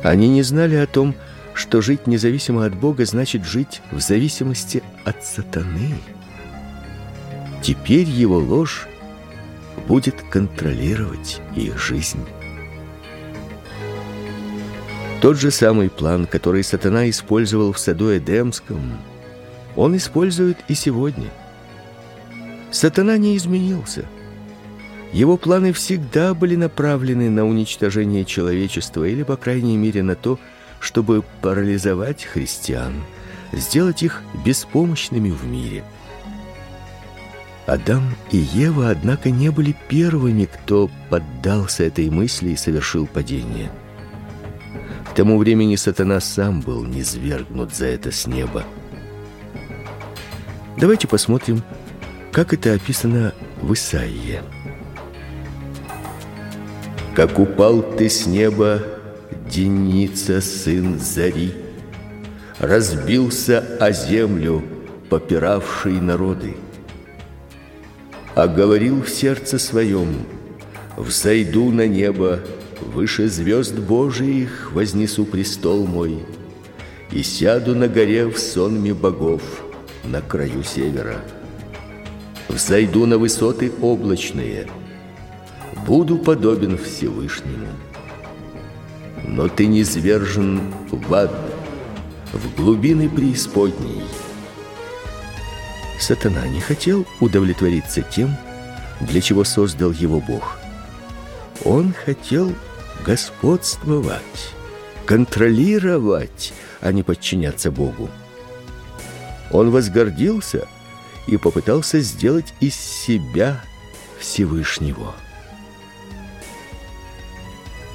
Они 0.03 0.29
не 0.29 0.43
знали 0.43 0.77
о 0.77 0.87
том, 0.87 1.15
что 1.55 1.81
жить 1.81 2.07
независимо 2.07 2.65
от 2.65 2.75
Бога 2.75 3.05
значит 3.05 3.45
жить 3.45 3.81
в 3.91 4.01
зависимости 4.01 4.83
от 5.05 5.25
сатаны. 5.25 5.95
Теперь 7.63 8.09
его 8.09 8.39
ложь 8.39 8.87
будет 9.87 10.23
контролировать 10.31 11.41
их 11.55 11.79
жизнь. 11.79 12.25
Тот 15.21 15.39
же 15.39 15.51
самый 15.51 15.89
план, 15.89 16.27
который 16.27 16.63
сатана 16.63 17.09
использовал 17.09 17.73
в 17.73 17.79
саду 17.79 18.17
Эдемском, 18.17 18.99
он 19.75 19.97
использует 19.97 20.59
и 20.69 20.75
сегодня. 20.75 21.31
Сатана 22.71 23.17
не 23.17 23.37
изменился. 23.37 24.05
Его 25.13 25.37
планы 25.37 25.73
всегда 25.73 26.35
были 26.35 26.57
направлены 26.57 27.31
на 27.31 27.47
уничтожение 27.47 28.25
человечества 28.25 29.05
или, 29.05 29.23
по 29.23 29.37
крайней 29.37 29.77
мере, 29.77 30.03
на 30.03 30.15
то, 30.15 30.39
чтобы 30.81 31.25
парализовать 31.41 32.25
христиан, 32.25 32.93
сделать 33.53 34.03
их 34.03 34.23
беспомощными 34.45 35.31
в 35.31 35.45
мире. 35.45 35.85
Адам 37.67 38.15
и 38.31 38.37
Ева, 38.37 38.91
однако, 38.91 39.31
не 39.31 39.51
были 39.51 39.75
первыми, 39.89 40.45
кто 40.45 40.89
поддался 41.11 41.85
этой 41.85 42.09
мысли 42.11 42.51
и 42.51 42.57
совершил 42.57 43.07
падение. 43.07 43.71
К 45.11 45.15
тому 45.17 45.37
времени 45.39 45.75
сатана 45.77 46.21
сам 46.21 46.61
был 46.61 46.85
низвергнут 46.85 47.75
за 47.75 47.87
это 47.87 48.13
с 48.13 48.27
неба. 48.27 48.65
Давайте 50.79 51.09
посмотрим, 51.09 51.63
как 52.31 52.53
это 52.53 52.75
описано 52.75 53.33
в 53.61 53.73
Исаии. 53.73 54.43
Как 57.17 57.39
упал 57.39 57.83
ты 57.83 58.09
с 58.09 58.27
неба, 58.27 58.83
Деница, 59.51 60.41
сын 60.41 61.01
Зари, 61.01 61.55
разбился 62.59 63.65
о 63.81 63.91
землю, 63.91 64.63
попиравший 65.09 66.01
народы. 66.01 66.57
А 68.37 68.49
говорил 68.49 69.03
в 69.03 69.09
сердце 69.09 69.59
своем: 69.59 70.15
взойду 70.99 71.71
на 71.71 71.89
небо, 71.89 72.41
выше 72.83 73.29
звезд 73.29 73.79
Божиих 73.79 74.73
вознесу 74.75 75.25
престол 75.25 75.87
мой 75.87 76.19
и 77.11 77.23
сяду 77.23 77.75
на 77.75 77.89
горе 77.89 78.27
в 78.27 78.39
сонме 78.39 78.93
богов 78.93 79.41
на 80.05 80.21
краю 80.21 80.63
севера. 80.63 81.17
Взойду 82.51 83.07
на 83.07 83.17
высоты 83.17 83.73
облачные, 83.81 84.67
буду 85.87 86.19
подобен 86.19 86.77
Всевышнему. 86.77 87.69
Но 89.27 89.49
ты 89.49 89.67
не 89.67 89.83
свержен 89.83 90.61
в 90.91 91.15
ад, 91.15 91.35
в 92.35 92.55
глубины 92.55 93.09
преисподней. 93.09 94.03
Сатана 95.99 96.47
не 96.47 96.61
хотел 96.61 97.07
удовлетвориться 97.21 98.03
тем, 98.03 98.37
для 99.01 99.21
чего 99.21 99.45
создал 99.45 99.93
его 99.93 100.21
Бог. 100.21 100.59
Он 101.65 101.93
хотел 101.93 102.53
господствовать, 103.05 104.53
контролировать, 105.07 106.53
а 106.81 106.93
не 106.93 107.03
подчиняться 107.03 107.71
Богу. 107.71 108.11
Он 109.51 109.71
возгордился 109.71 110.69
и 111.27 111.37
попытался 111.37 112.01
сделать 112.01 112.53
из 112.61 112.75
себя 112.75 113.61
Всевышнего. 114.19 115.15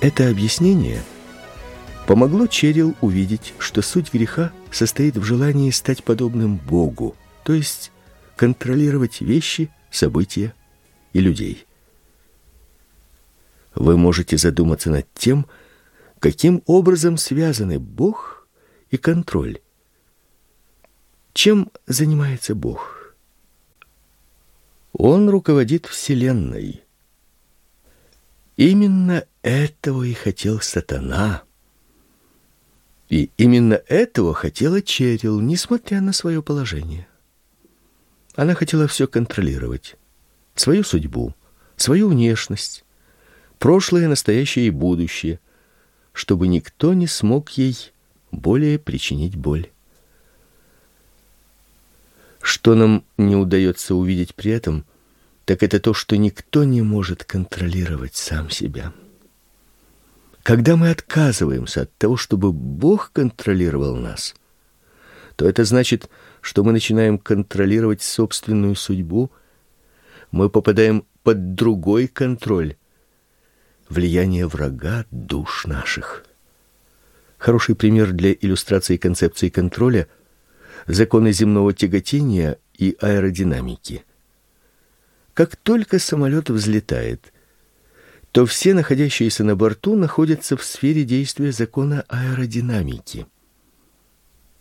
Это 0.02 0.30
объяснение 0.30 1.04
помогло 2.08 2.48
Черил 2.48 2.96
увидеть, 3.02 3.54
что 3.60 3.82
суть 3.82 4.12
греха 4.12 4.52
состоит 4.72 5.16
в 5.16 5.24
желании 5.24 5.70
стать 5.70 6.04
подобным 6.04 6.58
Богу, 6.58 7.16
то 7.44 7.54
есть 7.54 7.92
контролировать 8.36 9.22
вещи, 9.22 9.70
события 9.90 10.54
и 11.14 11.20
людей. 11.20 11.66
Вы 13.76 13.98
можете 13.98 14.38
задуматься 14.38 14.90
над 14.90 15.08
тем, 15.14 15.48
каким 16.20 16.62
образом 16.66 17.18
связаны 17.18 17.80
Бог 17.80 18.48
и 18.90 18.98
контроль. 18.98 19.60
Чем 21.34 21.72
занимается 21.88 22.56
Бог? 22.56 23.16
Он 24.94 25.30
руководит 25.30 25.86
вселенной. 25.86 26.84
Именно 28.58 29.26
этого 29.42 30.04
и 30.04 30.14
хотел 30.14 30.60
сатана. 30.60 31.44
И 33.10 33.32
именно 33.38 33.82
этого 33.88 34.34
хотела 34.34 34.82
Черил, 34.82 35.40
несмотря 35.40 36.02
на 36.02 36.14
свое 36.14 36.44
положение. 36.44 37.08
Она 38.36 38.54
хотела 38.54 38.88
все 38.88 39.08
контролировать: 39.08 39.98
свою 40.56 40.84
судьбу, 40.84 41.36
свою 41.76 42.10
внешность, 42.10 42.86
прошлое, 43.60 44.08
настоящее 44.08 44.68
и 44.68 44.72
будущее, 44.72 45.40
чтобы 46.14 46.48
никто 46.48 46.94
не 46.94 47.08
смог 47.08 47.50
ей 47.52 47.92
более 48.32 48.80
причинить 48.80 49.36
боль. 49.36 49.70
Что 52.42 52.76
нам 52.76 53.04
не 53.18 53.36
удается 53.36 53.94
увидеть 53.96 54.34
при 54.34 54.52
этом, 54.52 54.86
так 55.46 55.64
это 55.64 55.80
то, 55.80 55.94
что 55.94 56.18
никто 56.18 56.64
не 56.64 56.82
может 56.82 57.24
контролировать 57.24 58.16
сам 58.16 58.50
себя. 58.50 58.94
Когда 60.44 60.76
мы 60.76 60.90
отказываемся 60.90 61.84
от 61.84 61.96
того, 61.98 62.18
чтобы 62.18 62.52
Бог 62.52 63.12
контролировал 63.12 63.96
нас, 63.96 64.34
то 65.36 65.48
это 65.48 65.66
значит, 65.66 66.10
что 66.42 66.64
мы 66.64 66.72
начинаем 66.72 67.18
контролировать 67.18 68.02
собственную 68.02 68.76
судьбу, 68.76 69.32
мы 70.32 70.50
попадаем 70.50 71.06
под 71.24 71.54
другой 71.56 72.08
контроль, 72.08 72.76
влияние 73.90 74.48
врага 74.48 75.06
душ 75.12 75.66
наших. 75.66 76.26
Хороший 77.38 77.76
пример 77.76 78.12
для 78.12 78.34
иллюстрации 78.34 78.98
концепции 78.98 79.50
контроля 79.50 80.08
законы 80.88 81.32
земного 81.32 81.74
тяготения 81.74 82.58
и 82.78 82.98
аэродинамики. 83.00 84.04
Как 85.34 85.56
только 85.56 86.00
самолет 86.00 86.50
взлетает, 86.50 87.34
то 88.32 88.46
все 88.46 88.74
находящиеся 88.74 89.44
на 89.44 89.56
борту 89.56 89.96
находятся 89.96 90.56
в 90.58 90.64
сфере 90.64 91.04
действия 91.04 91.52
закона 91.52 92.06
аэродинамики. 92.08 93.28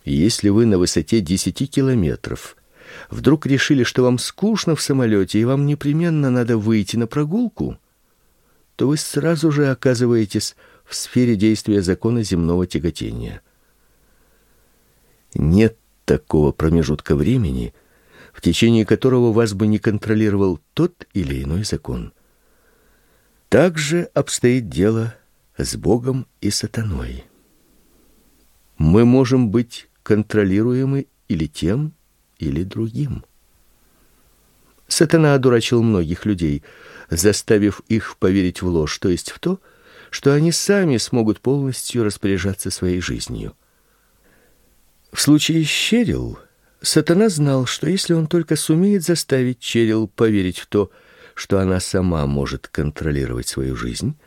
Если 0.03 0.49
вы 0.49 0.65
на 0.65 0.77
высоте 0.77 1.21
10 1.21 1.69
километров 1.69 2.55
вдруг 3.09 3.45
решили, 3.45 3.83
что 3.83 4.03
вам 4.03 4.17
скучно 4.17 4.75
в 4.75 4.81
самолете 4.81 5.39
и 5.39 5.45
вам 5.45 5.65
непременно 5.65 6.29
надо 6.29 6.57
выйти 6.57 6.97
на 6.97 7.07
прогулку, 7.07 7.77
то 8.75 8.87
вы 8.87 8.97
сразу 8.97 9.51
же 9.51 9.69
оказываетесь 9.69 10.55
в 10.85 10.95
сфере 10.95 11.35
действия 11.35 11.81
закона 11.81 12.23
земного 12.23 12.65
тяготения. 12.65 13.41
Нет 15.33 15.77
такого 16.05 16.51
промежутка 16.51 17.15
времени, 17.15 17.73
в 18.33 18.41
течение 18.41 18.85
которого 18.85 19.31
вас 19.31 19.53
бы 19.53 19.67
не 19.67 19.77
контролировал 19.77 20.59
тот 20.73 21.07
или 21.13 21.43
иной 21.43 21.63
закон. 21.63 22.11
Так 23.49 23.77
же 23.77 24.09
обстоит 24.13 24.69
дело 24.69 25.13
с 25.57 25.75
Богом 25.75 26.25
и 26.39 26.49
сатаной. 26.49 27.25
Мы 28.77 29.05
можем 29.05 29.51
быть 29.51 29.89
контролируемы 30.11 31.07
или 31.29 31.45
тем, 31.45 31.93
или 32.37 32.63
другим. 32.63 33.23
Сатана 34.89 35.35
одурачил 35.35 35.81
многих 35.81 36.25
людей, 36.25 36.63
заставив 37.09 37.79
их 37.87 38.17
поверить 38.17 38.61
в 38.61 38.67
ложь, 38.67 38.99
то 38.99 39.07
есть 39.07 39.31
в 39.31 39.39
то, 39.39 39.61
что 40.09 40.33
они 40.33 40.51
сами 40.51 40.97
смогут 40.97 41.39
полностью 41.39 42.03
распоряжаться 42.03 42.71
своей 42.71 42.99
жизнью. 42.99 43.55
В 45.13 45.21
случае 45.21 45.63
с 45.63 45.69
Черил 45.69 46.37
Сатана 46.81 47.29
знал, 47.29 47.65
что 47.65 47.89
если 47.89 48.13
он 48.13 48.27
только 48.27 48.57
сумеет 48.57 49.03
заставить 49.03 49.59
Черил 49.59 50.09
поверить 50.09 50.59
в 50.59 50.67
то, 50.67 50.91
что 51.35 51.57
она 51.57 51.79
сама 51.79 52.25
может 52.25 52.67
контролировать 52.67 53.47
свою 53.47 53.77
жизнь, 53.77 54.17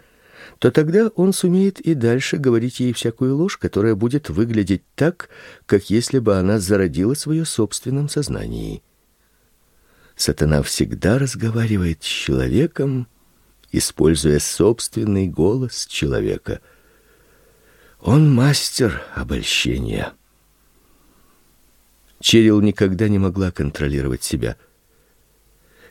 то 0.58 0.70
тогда 0.70 1.08
он 1.16 1.32
сумеет 1.32 1.80
и 1.80 1.94
дальше 1.94 2.36
говорить 2.36 2.80
ей 2.80 2.92
всякую 2.92 3.36
ложь, 3.36 3.58
которая 3.58 3.94
будет 3.94 4.30
выглядеть 4.30 4.82
так, 4.94 5.28
как 5.66 5.90
если 5.90 6.18
бы 6.18 6.36
она 6.36 6.58
зародила 6.58 7.14
свое 7.14 7.44
собственном 7.44 8.08
сознании. 8.08 8.82
Сатана 10.16 10.62
всегда 10.62 11.18
разговаривает 11.18 12.02
с 12.02 12.06
человеком, 12.06 13.08
используя 13.72 14.38
собственный 14.38 15.26
голос 15.28 15.86
человека. 15.86 16.60
Он 18.00 18.32
мастер 18.32 19.02
обольщения. 19.14 20.12
Черил 22.20 22.60
никогда 22.60 23.08
не 23.08 23.18
могла 23.18 23.50
контролировать 23.50 24.22
себя. 24.22 24.56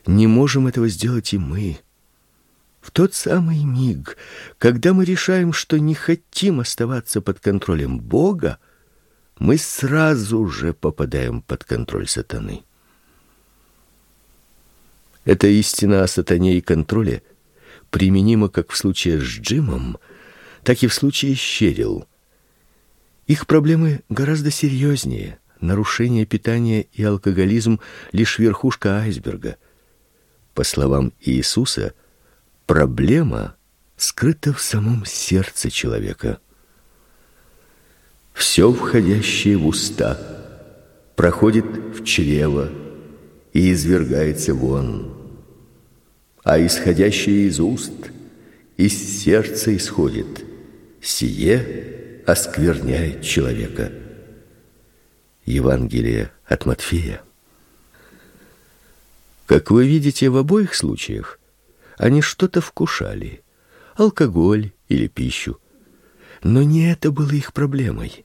Не 0.06 0.26
можем 0.26 0.66
этого 0.66 0.88
сделать 0.88 1.32
и 1.32 1.38
мы. 1.38 1.78
В 2.84 2.90
тот 2.90 3.14
самый 3.14 3.64
миг, 3.64 4.18
когда 4.58 4.92
мы 4.92 5.06
решаем, 5.06 5.54
что 5.54 5.78
не 5.78 5.94
хотим 5.94 6.60
оставаться 6.60 7.22
под 7.22 7.40
контролем 7.40 7.98
Бога, 7.98 8.58
мы 9.38 9.56
сразу 9.56 10.46
же 10.48 10.74
попадаем 10.74 11.40
под 11.40 11.64
контроль 11.64 12.06
сатаны. 12.06 12.62
Эта 15.24 15.46
истина 15.46 16.02
о 16.02 16.06
сатане 16.06 16.58
и 16.58 16.60
контроле 16.60 17.22
применима 17.88 18.50
как 18.50 18.70
в 18.70 18.76
случае 18.76 19.18
с 19.18 19.24
Джимом, 19.24 19.96
так 20.62 20.82
и 20.82 20.86
в 20.86 20.92
случае 20.92 21.36
с 21.36 21.38
Щерил. 21.38 22.06
Их 23.26 23.46
проблемы 23.46 24.02
гораздо 24.10 24.50
серьезнее. 24.50 25.38
Нарушение 25.58 26.26
питания 26.26 26.82
и 26.92 27.02
алкоголизм 27.02 27.80
лишь 28.12 28.38
верхушка 28.38 28.98
айсберга. 28.98 29.56
По 30.52 30.64
словам 30.64 31.14
Иисуса, 31.22 31.94
Проблема 32.66 33.56
скрыта 33.96 34.54
в 34.54 34.60
самом 34.60 35.04
сердце 35.04 35.70
человека. 35.70 36.38
Все 38.32 38.72
входящее 38.72 39.58
в 39.58 39.66
уста 39.66 40.18
проходит 41.14 41.66
в 41.66 42.04
чрево 42.04 42.70
и 43.52 43.70
извергается 43.70 44.54
вон, 44.54 45.14
а 46.42 46.58
исходящее 46.58 47.48
из 47.48 47.60
уст 47.60 47.92
из 48.78 49.22
сердца 49.22 49.76
исходит. 49.76 50.44
Сие 51.02 52.22
оскверняет 52.26 53.22
человека. 53.22 53.92
Евангелие 55.44 56.32
от 56.46 56.64
Матфея. 56.64 57.20
Как 59.44 59.70
вы 59.70 59.86
видите, 59.86 60.30
в 60.30 60.38
обоих 60.38 60.74
случаях 60.74 61.38
они 61.96 62.20
что-то 62.22 62.60
вкушали, 62.60 63.42
алкоголь 63.96 64.72
или 64.88 65.06
пищу. 65.06 65.58
Но 66.42 66.62
не 66.62 66.90
это 66.90 67.10
было 67.10 67.30
их 67.30 67.52
проблемой. 67.52 68.24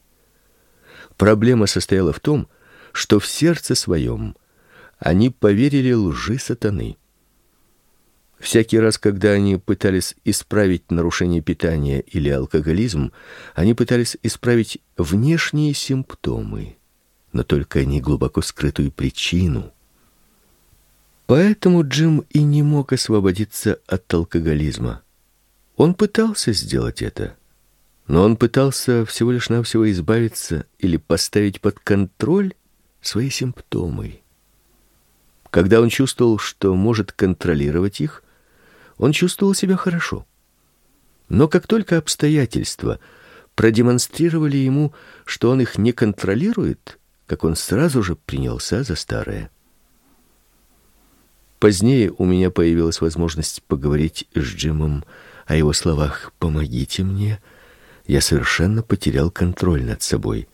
Проблема 1.17 1.67
состояла 1.67 2.13
в 2.13 2.19
том, 2.19 2.47
что 2.91 3.19
в 3.19 3.27
сердце 3.27 3.75
своем 3.75 4.35
они 4.97 5.29
поверили 5.29 5.93
лжи 5.93 6.37
сатаны. 6.37 6.97
Всякий 8.39 8.79
раз, 8.79 8.97
когда 8.97 9.31
они 9.31 9.57
пытались 9.57 10.15
исправить 10.23 10.91
нарушение 10.91 11.41
питания 11.41 11.99
или 11.99 12.29
алкоголизм, 12.29 13.11
они 13.53 13.73
пытались 13.73 14.17
исправить 14.23 14.79
внешние 14.95 15.73
симптомы, 15.73 16.77
но 17.33 17.43
только 17.43 17.83
не 17.83 17.99
глубоко 17.99 18.41
скрытую 18.41 18.91
причину. 18.91 19.73
Поэтому 21.29 21.87
Джим 21.87 22.25
и 22.31 22.41
не 22.41 22.63
мог 22.63 22.91
освободиться 22.91 23.79
от 23.85 24.11
алкоголизма. 24.11 25.03
Он 25.75 25.93
пытался 25.93 26.53
сделать 26.53 27.03
это, 27.03 27.35
но 28.07 28.23
он 28.23 28.35
пытался 28.35 29.05
всего 29.05 29.31
лишь 29.31 29.47
навсего 29.49 29.91
избавиться 29.91 30.65
или 30.79 30.97
поставить 30.97 31.61
под 31.61 31.77
контроль 31.77 32.55
свои 33.01 33.29
симптомы. 33.29 34.21
Когда 35.51 35.81
он 35.81 35.89
чувствовал, 35.89 36.39
что 36.39 36.73
может 36.73 37.11
контролировать 37.11 38.01
их, 38.01 38.23
он 38.97 39.11
чувствовал 39.11 39.53
себя 39.53 39.77
хорошо. 39.77 40.25
Но 41.27 41.47
как 41.47 41.67
только 41.67 41.99
обстоятельства 41.99 42.99
продемонстрировали 43.53 44.57
ему, 44.57 44.95
что 45.25 45.51
он 45.51 45.61
их 45.61 45.77
не 45.77 45.91
контролирует, 45.91 46.97
как 47.27 47.43
он 47.43 47.55
сразу 47.55 48.01
же 48.01 48.15
принялся 48.15 48.81
за 48.81 48.95
старое. 48.95 49.51
Позднее 51.59 52.13
у 52.17 52.23
меня 52.23 52.51
появилась 52.51 53.01
возможность 53.01 53.61
поговорить 53.63 54.27
с 54.33 54.39
Джимом 54.39 55.03
о 55.45 55.55
его 55.55 55.73
словах 55.73 56.31
«помогите 56.39 57.03
мне». 57.03 57.41
Я 58.07 58.21
совершенно 58.21 58.81
потерял 58.81 59.29
контроль 59.29 59.83
над 59.83 60.01
собой. 60.01 60.47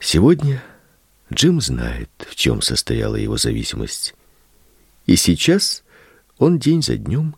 Сегодня 0.00 0.62
Джим 1.32 1.60
знает, 1.60 2.10
в 2.18 2.34
чем 2.34 2.60
состояла 2.60 3.14
его 3.14 3.38
зависимость. 3.38 4.14
И 5.06 5.16
сейчас 5.16 5.82
он 6.36 6.58
день 6.58 6.82
за 6.82 6.96
днем 6.96 7.36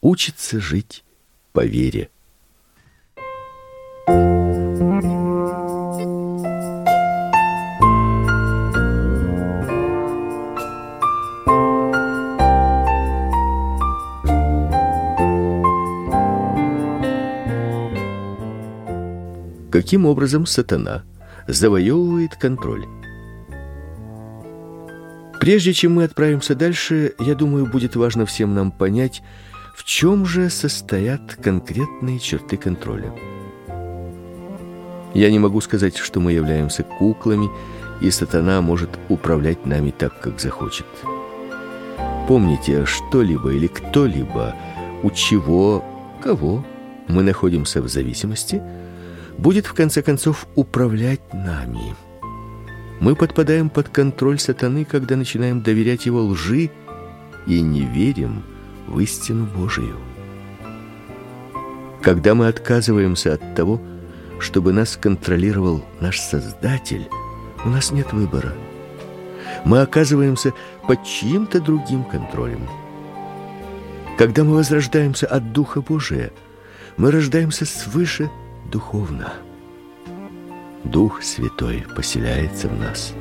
учится 0.00 0.60
жить 0.60 1.04
по 1.52 1.64
вере. 1.64 2.08
Каким 19.76 20.06
образом 20.06 20.46
сатана 20.46 21.02
завоевывает 21.46 22.34
контроль? 22.36 22.86
Прежде 25.38 25.74
чем 25.74 25.96
мы 25.96 26.04
отправимся 26.04 26.54
дальше, 26.54 27.12
я 27.18 27.34
думаю, 27.34 27.66
будет 27.66 27.94
важно 27.94 28.24
всем 28.24 28.54
нам 28.54 28.72
понять, 28.72 29.22
в 29.76 29.84
чем 29.84 30.24
же 30.24 30.48
состоят 30.48 31.34
конкретные 31.34 32.18
черты 32.20 32.56
контроля. 32.56 33.12
Я 35.12 35.30
не 35.30 35.38
могу 35.38 35.60
сказать, 35.60 35.98
что 35.98 36.20
мы 36.20 36.32
являемся 36.32 36.82
куклами, 36.82 37.50
и 38.00 38.10
сатана 38.10 38.62
может 38.62 38.98
управлять 39.10 39.66
нами 39.66 39.90
так, 39.90 40.18
как 40.22 40.40
захочет. 40.40 40.86
Помните, 42.28 42.86
что-либо 42.86 43.52
или 43.52 43.66
кто-либо, 43.66 44.54
у 45.02 45.10
чего, 45.10 45.84
кого 46.22 46.64
мы 47.08 47.22
находимся 47.22 47.82
в 47.82 47.88
зависимости– 47.88 48.62
будет 49.38 49.66
в 49.66 49.74
конце 49.74 50.02
концов 50.02 50.46
управлять 50.54 51.20
нами. 51.32 51.94
Мы 53.00 53.14
подпадаем 53.14 53.68
под 53.68 53.88
контроль 53.88 54.38
сатаны, 54.38 54.84
когда 54.84 55.16
начинаем 55.16 55.62
доверять 55.62 56.06
его 56.06 56.22
лжи 56.24 56.70
и 57.46 57.60
не 57.60 57.82
верим 57.82 58.42
в 58.86 58.98
истину 59.00 59.46
Божию. 59.46 59.96
Когда 62.02 62.34
мы 62.34 62.48
отказываемся 62.48 63.34
от 63.34 63.54
того, 63.54 63.80
чтобы 64.38 64.72
нас 64.72 64.96
контролировал 64.96 65.84
наш 66.00 66.20
Создатель, 66.20 67.08
у 67.64 67.68
нас 67.68 67.90
нет 67.90 68.12
выбора. 68.12 68.52
Мы 69.64 69.80
оказываемся 69.80 70.52
под 70.86 71.04
чьим-то 71.04 71.60
другим 71.60 72.04
контролем. 72.04 72.68
Когда 74.16 74.44
мы 74.44 74.54
возрождаемся 74.54 75.26
от 75.26 75.52
Духа 75.52 75.82
Божия, 75.82 76.30
мы 76.96 77.10
рождаемся 77.10 77.66
свыше– 77.66 78.30
духовно. 78.70 79.32
Дух 80.84 81.22
Святой 81.22 81.84
поселяется 81.94 82.68
в 82.68 82.78
нас. 82.78 83.12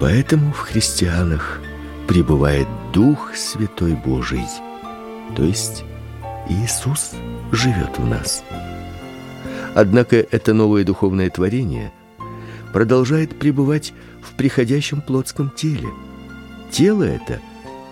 Поэтому 0.00 0.52
в 0.52 0.58
христианах 0.58 1.60
пребывает 2.06 2.68
Дух 2.92 3.34
Святой 3.34 3.94
Божий, 3.94 4.44
то 5.34 5.42
есть 5.42 5.84
Иисус 6.48 7.12
живет 7.50 7.98
в 7.98 8.06
нас. 8.06 8.44
Однако 9.74 10.16
это 10.16 10.54
новое 10.54 10.84
духовное 10.84 11.30
творение 11.30 11.92
продолжает 12.72 13.38
пребывать 13.38 13.92
в 14.22 14.36
приходящем 14.36 15.00
плотском 15.00 15.50
теле. 15.50 15.88
Тело 16.70 17.02
это 17.02 17.40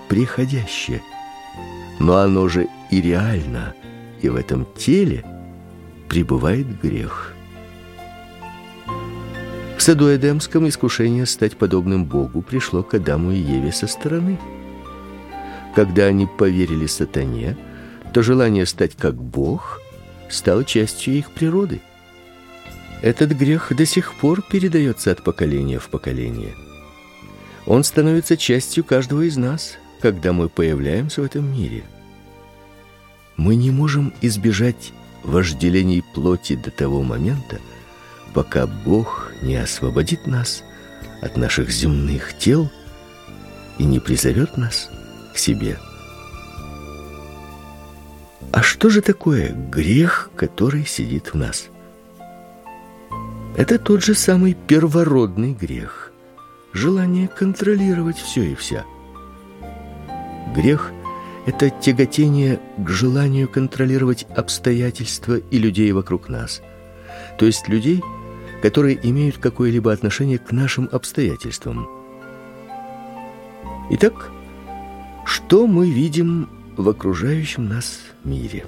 приходящее, 0.08 1.02
но 1.98 2.18
оно 2.18 2.48
же 2.48 2.68
и 2.90 3.00
реально, 3.00 3.74
и 4.20 4.28
в 4.28 4.36
этом 4.36 4.66
теле– 4.76 5.24
пребывает 6.08 6.80
грех. 6.80 7.32
В 9.76 9.82
саду 9.82 10.14
Эдемском 10.14 10.68
искушение 10.68 11.26
стать 11.26 11.56
подобным 11.56 12.04
Богу 12.04 12.42
пришло 12.42 12.82
к 12.82 12.94
Адаму 12.94 13.32
и 13.32 13.38
Еве 13.38 13.72
со 13.72 13.86
стороны. 13.86 14.38
Когда 15.74 16.04
они 16.04 16.26
поверили 16.26 16.86
сатане, 16.86 17.56
то 18.12 18.22
желание 18.22 18.64
стать 18.64 18.94
как 18.94 19.14
Бог 19.14 19.80
стало 20.30 20.64
частью 20.64 21.14
их 21.14 21.30
природы. 21.32 21.80
Этот 23.02 23.32
грех 23.32 23.72
до 23.76 23.84
сих 23.84 24.14
пор 24.14 24.40
передается 24.40 25.10
от 25.10 25.22
поколения 25.22 25.78
в 25.78 25.88
поколение. 25.88 26.54
Он 27.66 27.82
становится 27.82 28.36
частью 28.36 28.84
каждого 28.84 29.22
из 29.22 29.36
нас, 29.36 29.76
когда 30.00 30.32
мы 30.32 30.48
появляемся 30.48 31.22
в 31.22 31.24
этом 31.24 31.50
мире. 31.52 31.82
Мы 33.36 33.56
не 33.56 33.70
можем 33.70 34.12
избежать 34.20 34.92
вожделений 35.24 36.02
плоти 36.14 36.54
до 36.56 36.70
того 36.70 37.02
момента, 37.02 37.58
пока 38.32 38.66
Бог 38.66 39.32
не 39.42 39.56
освободит 39.56 40.26
нас 40.26 40.62
от 41.20 41.36
наших 41.36 41.70
земных 41.70 42.36
тел 42.38 42.70
и 43.78 43.84
не 43.84 43.98
призовет 43.98 44.56
нас 44.56 44.88
к 45.34 45.38
себе. 45.38 45.78
А 48.52 48.62
что 48.62 48.88
же 48.88 49.00
такое 49.00 49.52
грех, 49.52 50.30
который 50.36 50.86
сидит 50.86 51.32
в 51.32 51.36
нас? 51.36 51.66
Это 53.56 53.78
тот 53.78 54.02
же 54.02 54.14
самый 54.14 54.54
первородный 54.54 55.54
грех, 55.54 56.12
желание 56.72 57.28
контролировать 57.28 58.18
все 58.18 58.42
и 58.42 58.54
вся. 58.54 58.84
Грех 60.54 60.92
это 61.46 61.68
тяготение 61.70 62.58
к 62.78 62.88
желанию 62.88 63.48
контролировать 63.48 64.26
обстоятельства 64.34 65.36
и 65.36 65.58
людей 65.58 65.92
вокруг 65.92 66.28
нас. 66.28 66.62
То 67.38 67.46
есть 67.46 67.68
людей, 67.68 68.02
которые 68.62 68.98
имеют 69.02 69.38
какое-либо 69.38 69.92
отношение 69.92 70.38
к 70.38 70.52
нашим 70.52 70.88
обстоятельствам. 70.90 71.86
Итак, 73.90 74.30
что 75.26 75.66
мы 75.66 75.90
видим 75.90 76.48
в 76.76 76.88
окружающем 76.88 77.68
нас 77.68 78.00
мире? 78.24 78.64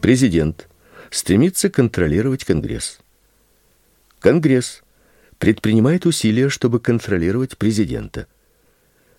Президент 0.00 0.68
стремится 1.10 1.68
контролировать 1.68 2.44
Конгресс. 2.44 2.98
Конгресс 4.20 4.82
предпринимает 5.38 6.06
усилия, 6.06 6.48
чтобы 6.48 6.80
контролировать 6.80 7.58
президента– 7.58 8.26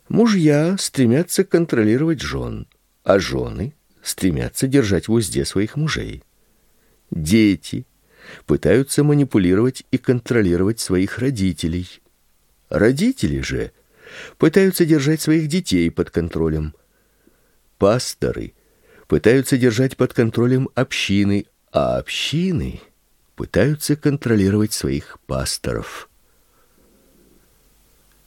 Мужья 0.09 0.75
стремятся 0.79 1.43
контролировать 1.45 2.19
жен, 2.19 2.67
а 3.03 3.19
жены 3.19 3.75
стремятся 4.01 4.67
держать 4.67 5.07
в 5.07 5.13
узде 5.13 5.45
своих 5.45 5.75
мужей. 5.75 6.23
Дети 7.11 7.85
пытаются 8.47 9.03
манипулировать 9.03 9.83
и 9.91 9.99
контролировать 9.99 10.79
своих 10.79 11.19
родителей. 11.19 12.01
Родители 12.69 13.39
же 13.41 13.71
пытаются 14.39 14.83
держать 14.83 15.21
своих 15.21 15.47
детей 15.47 15.91
под 15.91 16.09
контролем. 16.09 16.73
Пасторы 17.77 18.53
пытаются 19.07 19.57
держать 19.57 19.95
под 19.95 20.13
контролем 20.13 20.69
общины, 20.73 21.45
а 21.71 21.99
общины 21.99 22.81
пытаются 23.35 23.95
контролировать 23.95 24.73
своих 24.73 25.19
пасторов. 25.27 26.09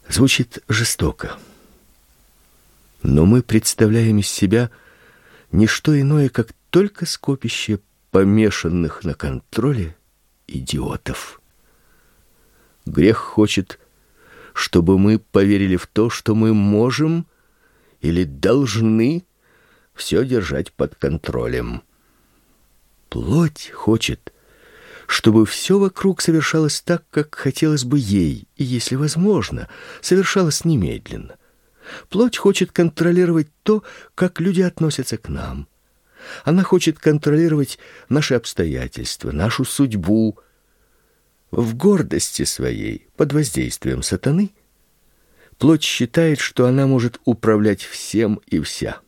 Звучит 0.09 0.61
жестоко 0.69 1.39
но 3.03 3.27
мы 3.27 3.43
представляем 3.43 4.19
из 4.19 4.29
себя 4.29 4.71
не 5.51 5.67
что 5.67 5.99
иное, 6.01 6.29
как 6.29 6.53
только 6.71 7.07
скопище 7.07 7.81
помешанных 8.11 9.05
на 9.05 9.15
контроле 9.15 9.97
идиотов. 10.47 11.41
Грех 12.87 13.19
хочет, 13.19 13.79
чтобы 14.55 14.99
мы 14.99 15.19
поверили 15.19 15.77
в 15.77 15.87
то, 15.87 16.11
что 16.11 16.35
мы 16.35 16.55
можем 16.55 17.27
или 18.01 18.25
должны 18.25 19.25
все 19.95 20.25
держать 20.25 20.73
под 20.73 20.95
контролем. 20.95 21.83
Плоть 23.09 23.71
хочет, 23.75 24.33
чтобы 25.07 25.45
все 25.45 25.79
вокруг 25.79 26.23
совершалось 26.23 26.81
так, 26.81 27.05
как 27.11 27.35
хотелось 27.35 27.85
бы 27.85 27.99
ей, 27.99 28.49
и, 28.57 28.65
если 28.65 28.97
возможно, 28.97 29.69
совершалось 30.01 30.65
немедленно. 30.65 31.37
Плоть 32.09 32.37
хочет 32.37 32.73
контролировать 32.73 33.49
то, 33.63 33.83
как 34.15 34.41
люди 34.41 34.61
относятся 34.61 35.17
к 35.17 35.29
нам. 35.29 35.69
Она 36.45 36.63
хочет 36.63 36.99
контролировать 36.99 37.79
наши 38.09 38.35
обстоятельства, 38.35 39.33
нашу 39.33 39.65
судьбу. 39.65 40.39
В 41.51 41.75
гордости 41.75 42.45
своей, 42.45 43.09
под 43.17 43.33
воздействием 43.33 44.03
сатаны, 44.03 44.53
плоть 45.59 45.83
считает, 45.83 46.41
что 46.41 46.67
она 46.67 46.87
может 46.87 47.21
управлять 47.25 47.83
всем 47.83 48.41
и 48.47 48.61
вся. 48.61 49.01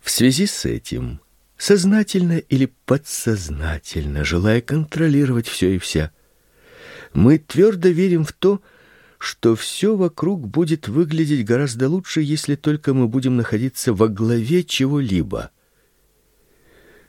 В 0.00 0.10
связи 0.10 0.46
с 0.46 0.64
этим, 0.64 1.20
сознательно 1.58 2.38
или 2.38 2.72
подсознательно, 2.86 4.24
желая 4.24 4.62
контролировать 4.62 5.48
все 5.48 5.74
и 5.74 5.78
вся, 5.78 6.12
мы 7.12 7.38
твердо 7.38 7.88
верим 7.88 8.24
в 8.24 8.32
то, 8.32 8.56
что 8.56 8.64
что 9.20 9.54
все 9.54 9.96
вокруг 9.96 10.48
будет 10.48 10.88
выглядеть 10.88 11.44
гораздо 11.44 11.90
лучше, 11.90 12.22
если 12.22 12.54
только 12.54 12.94
мы 12.94 13.06
будем 13.06 13.36
находиться 13.36 13.92
во 13.92 14.08
главе 14.08 14.64
чего-либо. 14.64 15.50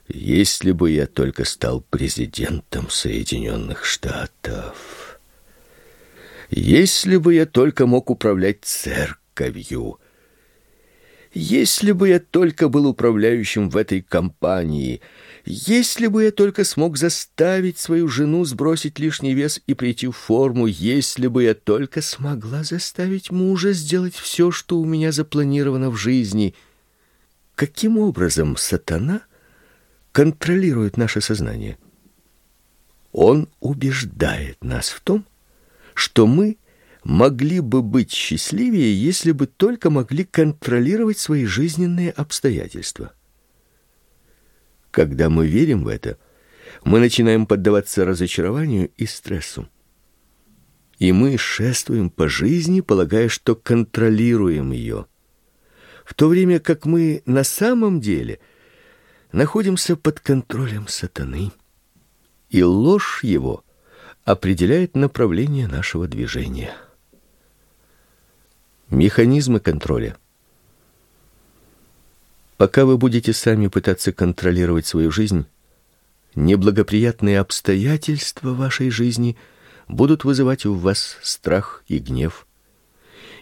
Если 0.08 0.72
бы 0.72 0.90
я 0.90 1.06
только 1.06 1.46
стал 1.46 1.80
президентом 1.80 2.90
Соединенных 2.90 3.86
Штатов, 3.86 5.18
если 6.50 7.16
бы 7.16 7.32
я 7.32 7.46
только 7.46 7.86
мог 7.86 8.10
управлять 8.10 8.58
церковью, 8.60 9.98
если 11.32 11.92
бы 11.92 12.10
я 12.10 12.20
только 12.20 12.68
был 12.68 12.86
управляющим 12.86 13.70
в 13.70 13.76
этой 13.78 14.02
компании, 14.02 15.00
если 15.44 16.06
бы 16.06 16.24
я 16.24 16.30
только 16.30 16.64
смог 16.64 16.96
заставить 16.96 17.78
свою 17.78 18.08
жену 18.08 18.44
сбросить 18.44 18.98
лишний 18.98 19.34
вес 19.34 19.60
и 19.66 19.74
прийти 19.74 20.06
в 20.06 20.12
форму, 20.12 20.66
если 20.66 21.26
бы 21.26 21.42
я 21.42 21.54
только 21.54 22.00
смогла 22.00 22.62
заставить 22.62 23.30
мужа 23.30 23.72
сделать 23.72 24.14
все, 24.14 24.50
что 24.52 24.78
у 24.78 24.84
меня 24.84 25.10
запланировано 25.10 25.90
в 25.90 25.96
жизни. 25.96 26.54
Каким 27.56 27.98
образом 27.98 28.56
сатана 28.56 29.22
контролирует 30.12 30.96
наше 30.96 31.20
сознание? 31.20 31.76
Он 33.10 33.48
убеждает 33.60 34.62
нас 34.62 34.90
в 34.90 35.00
том, 35.00 35.26
что 35.94 36.26
мы 36.26 36.56
могли 37.04 37.60
бы 37.60 37.82
быть 37.82 38.12
счастливее, 38.12 39.00
если 39.00 39.32
бы 39.32 39.46
только 39.46 39.90
могли 39.90 40.24
контролировать 40.24 41.18
свои 41.18 41.44
жизненные 41.46 42.10
обстоятельства. 42.12 43.12
Когда 44.92 45.30
мы 45.30 45.48
верим 45.48 45.84
в 45.84 45.88
это, 45.88 46.18
мы 46.84 47.00
начинаем 47.00 47.46
поддаваться 47.46 48.04
разочарованию 48.04 48.90
и 48.98 49.06
стрессу. 49.06 49.68
И 50.98 51.12
мы 51.12 51.38
шествуем 51.38 52.10
по 52.10 52.28
жизни, 52.28 52.82
полагая, 52.82 53.28
что 53.28 53.56
контролируем 53.56 54.70
ее, 54.70 55.06
в 56.04 56.14
то 56.14 56.28
время 56.28 56.60
как 56.60 56.84
мы 56.84 57.22
на 57.24 57.42
самом 57.42 58.00
деле 58.00 58.38
находимся 59.32 59.96
под 59.96 60.20
контролем 60.20 60.86
сатаны. 60.86 61.52
И 62.50 62.62
ложь 62.62 63.24
его 63.24 63.64
определяет 64.24 64.94
направление 64.94 65.68
нашего 65.68 66.06
движения. 66.06 66.70
Механизмы 68.90 69.58
контроля. 69.58 70.18
Пока 72.56 72.84
вы 72.84 72.98
будете 72.98 73.32
сами 73.32 73.66
пытаться 73.68 74.12
контролировать 74.12 74.86
свою 74.86 75.10
жизнь, 75.10 75.46
неблагоприятные 76.34 77.40
обстоятельства 77.40 78.52
вашей 78.52 78.90
жизни 78.90 79.36
будут 79.88 80.24
вызывать 80.24 80.64
у 80.66 80.74
вас 80.74 81.18
страх 81.22 81.82
и 81.88 81.98
гнев. 81.98 82.46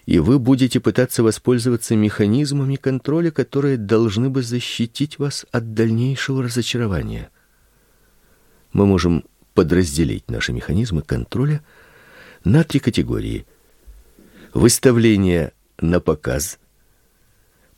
И 0.06 0.18
вы 0.18 0.38
будете 0.38 0.80
пытаться 0.80 1.22
воспользоваться 1.22 1.94
механизмами 1.94 2.76
контроля, 2.76 3.30
которые 3.30 3.76
должны 3.76 4.30
бы 4.30 4.42
защитить 4.42 5.18
вас 5.18 5.46
от 5.52 5.74
дальнейшего 5.74 6.42
разочарования. 6.42 7.30
Мы 8.72 8.86
можем 8.86 9.24
подразделить 9.54 10.30
наши 10.30 10.52
механизмы 10.52 11.02
контроля 11.02 11.62
на 12.44 12.64
три 12.64 12.80
категории: 12.80 13.46
выставление 14.54 15.52
на 15.78 16.00
показ, 16.00 16.58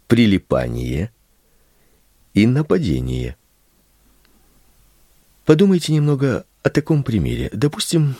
прилипание 0.07 1.11
и 2.35 2.47
нападение. 2.47 3.37
Подумайте 5.45 5.93
немного 5.93 6.47
о 6.63 6.71
таком 6.71 7.03
примере. 7.03 7.51
Допустим, 7.53 8.15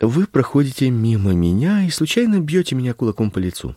вы 0.00 0.26
проходите 0.26 0.90
мимо 0.90 1.32
меня 1.32 1.84
и 1.86 1.90
случайно 1.90 2.40
бьете 2.40 2.74
меня 2.74 2.94
кулаком 2.94 3.30
по 3.30 3.38
лицу. 3.38 3.74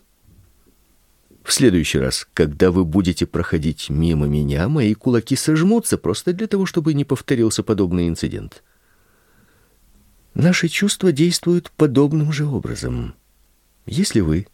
В 1.44 1.54
следующий 1.54 1.98
раз, 1.98 2.28
когда 2.34 2.70
вы 2.70 2.84
будете 2.86 3.26
проходить 3.26 3.90
мимо 3.90 4.28
меня, 4.28 4.68
мои 4.68 4.94
кулаки 4.94 5.36
сожмутся 5.36 5.98
просто 5.98 6.34
для 6.34 6.48
того, 6.48 6.66
чтобы 6.66 6.94
не 6.94 7.06
повторился 7.06 7.64
подобный 7.64 8.08
инцидент. 8.08 8.64
Наши 10.34 10.68
чувства 10.68 11.12
действуют 11.12 11.72
подобным 11.72 12.32
же 12.32 12.46
образом. 12.46 13.16
Если 13.86 14.20
вы 14.20 14.48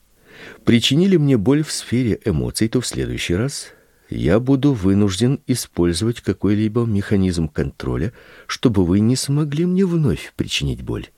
причинили 0.64 1.18
мне 1.18 1.38
боль 1.38 1.64
в 1.64 1.72
сфере 1.72 2.20
эмоций, 2.24 2.70
то 2.70 2.80
в 2.80 2.88
следующий 2.88 3.36
раз 3.36 3.74
я 4.10 4.40
буду 4.40 4.74
вынужден 4.74 5.42
использовать 5.48 6.22
какой-либо 6.22 6.86
механизм 6.86 7.48
контроля, 7.48 8.14
чтобы 8.48 8.86
вы 8.86 9.00
не 9.00 9.16
смогли 9.16 9.66
мне 9.66 9.86
вновь 9.86 10.34
причинить 10.36 10.84
боль. 10.84 11.10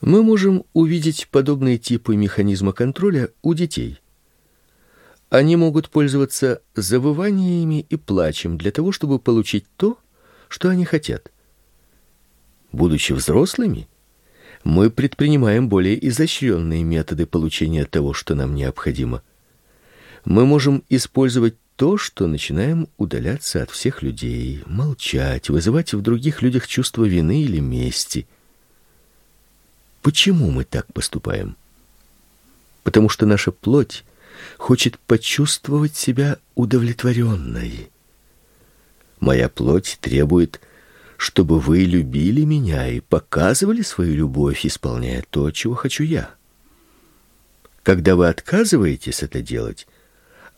Мы 0.00 0.22
можем 0.22 0.64
увидеть 0.72 1.28
подобные 1.30 1.78
типы 1.78 2.16
механизма 2.16 2.72
контроля 2.72 3.30
у 3.42 3.54
детей. 3.54 4.00
Они 5.30 5.56
могут 5.56 5.88
пользоваться 5.88 6.62
завываниями 6.74 7.86
и 7.88 7.96
плачем 7.96 8.58
для 8.58 8.70
того, 8.70 8.92
чтобы 8.92 9.18
получить 9.18 9.66
то, 9.76 9.98
что 10.48 10.68
они 10.68 10.84
хотят. 10.84 11.32
Будучи 12.70 13.12
взрослыми, 13.12 13.88
мы 14.62 14.90
предпринимаем 14.90 15.68
более 15.68 16.06
изощренные 16.08 16.82
методы 16.82 17.26
получения 17.26 17.84
того, 17.84 18.12
что 18.12 18.34
нам 18.34 18.54
необходимо. 18.54 19.22
Мы 20.24 20.46
можем 20.46 20.82
использовать 20.88 21.54
то, 21.76 21.98
что 21.98 22.26
начинаем 22.26 22.88
удаляться 22.96 23.62
от 23.62 23.70
всех 23.70 24.02
людей, 24.02 24.62
молчать, 24.66 25.50
вызывать 25.50 25.92
в 25.92 26.00
других 26.00 26.40
людях 26.40 26.66
чувство 26.66 27.04
вины 27.04 27.42
или 27.42 27.58
мести. 27.58 28.26
Почему 30.02 30.50
мы 30.50 30.64
так 30.64 30.92
поступаем? 30.92 31.56
Потому 32.84 33.08
что 33.08 33.26
наша 33.26 33.50
плоть 33.50 34.04
хочет 34.56 34.98
почувствовать 34.98 35.96
себя 35.96 36.38
удовлетворенной. 36.54 37.90
Моя 39.20 39.48
плоть 39.48 39.98
требует, 40.00 40.60
чтобы 41.16 41.58
вы 41.58 41.80
любили 41.80 42.44
меня 42.44 42.88
и 42.88 43.00
показывали 43.00 43.82
свою 43.82 44.14
любовь, 44.14 44.64
исполняя 44.64 45.24
то, 45.30 45.50
чего 45.50 45.74
хочу 45.74 46.04
я. 46.04 46.34
Когда 47.82 48.16
вы 48.16 48.28
отказываетесь 48.28 49.22
это 49.22 49.42
делать, 49.42 49.86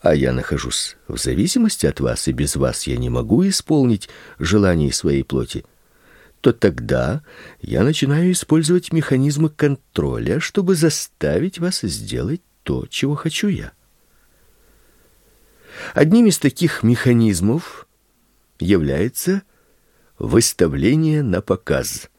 а 0.01 0.15
я 0.15 0.31
нахожусь 0.31 0.97
в 1.07 1.17
зависимости 1.17 1.85
от 1.85 1.99
вас, 1.99 2.27
и 2.27 2.31
без 2.31 2.55
вас 2.55 2.87
я 2.87 2.97
не 2.97 3.09
могу 3.09 3.47
исполнить 3.47 4.09
желаний 4.39 4.91
своей 4.91 5.23
плоти, 5.23 5.65
то 6.41 6.53
тогда 6.53 7.23
я 7.61 7.83
начинаю 7.83 8.31
использовать 8.31 8.93
механизмы 8.93 9.49
контроля, 9.49 10.39
чтобы 10.39 10.75
заставить 10.75 11.59
вас 11.59 11.81
сделать 11.81 12.41
то, 12.63 12.85
чего 12.87 13.15
хочу 13.15 13.47
я. 13.47 13.71
Одним 15.93 16.27
из 16.27 16.37
таких 16.37 16.83
механизмов 16.83 17.87
является 18.59 19.43
выставление 20.19 21.23
на 21.23 21.41
показ. 21.41 22.09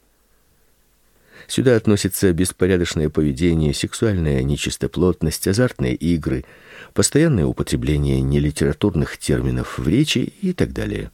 Сюда 1.48 1.76
относятся 1.76 2.30
беспорядочное 2.34 3.08
поведение, 3.08 3.72
сексуальная 3.72 4.42
нечистоплотность, 4.42 5.48
азартные 5.48 5.94
игры, 5.94 6.44
постоянное 6.92 7.46
употребление 7.46 8.20
нелитературных 8.20 9.16
терминов 9.16 9.78
в 9.78 9.88
речи 9.88 10.34
и 10.42 10.52
так 10.52 10.74
далее. 10.74 11.10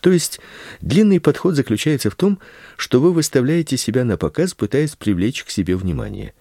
То 0.00 0.10
есть 0.10 0.40
длинный 0.80 1.20
подход 1.20 1.56
заключается 1.56 2.08
в 2.08 2.14
том, 2.14 2.38
что 2.78 3.02
вы 3.02 3.12
выставляете 3.12 3.76
себя 3.76 4.02
на 4.04 4.16
показ, 4.16 4.54
пытаясь 4.54 4.96
привлечь 4.96 5.44
к 5.44 5.50
себе 5.50 5.76
внимание. 5.76 6.32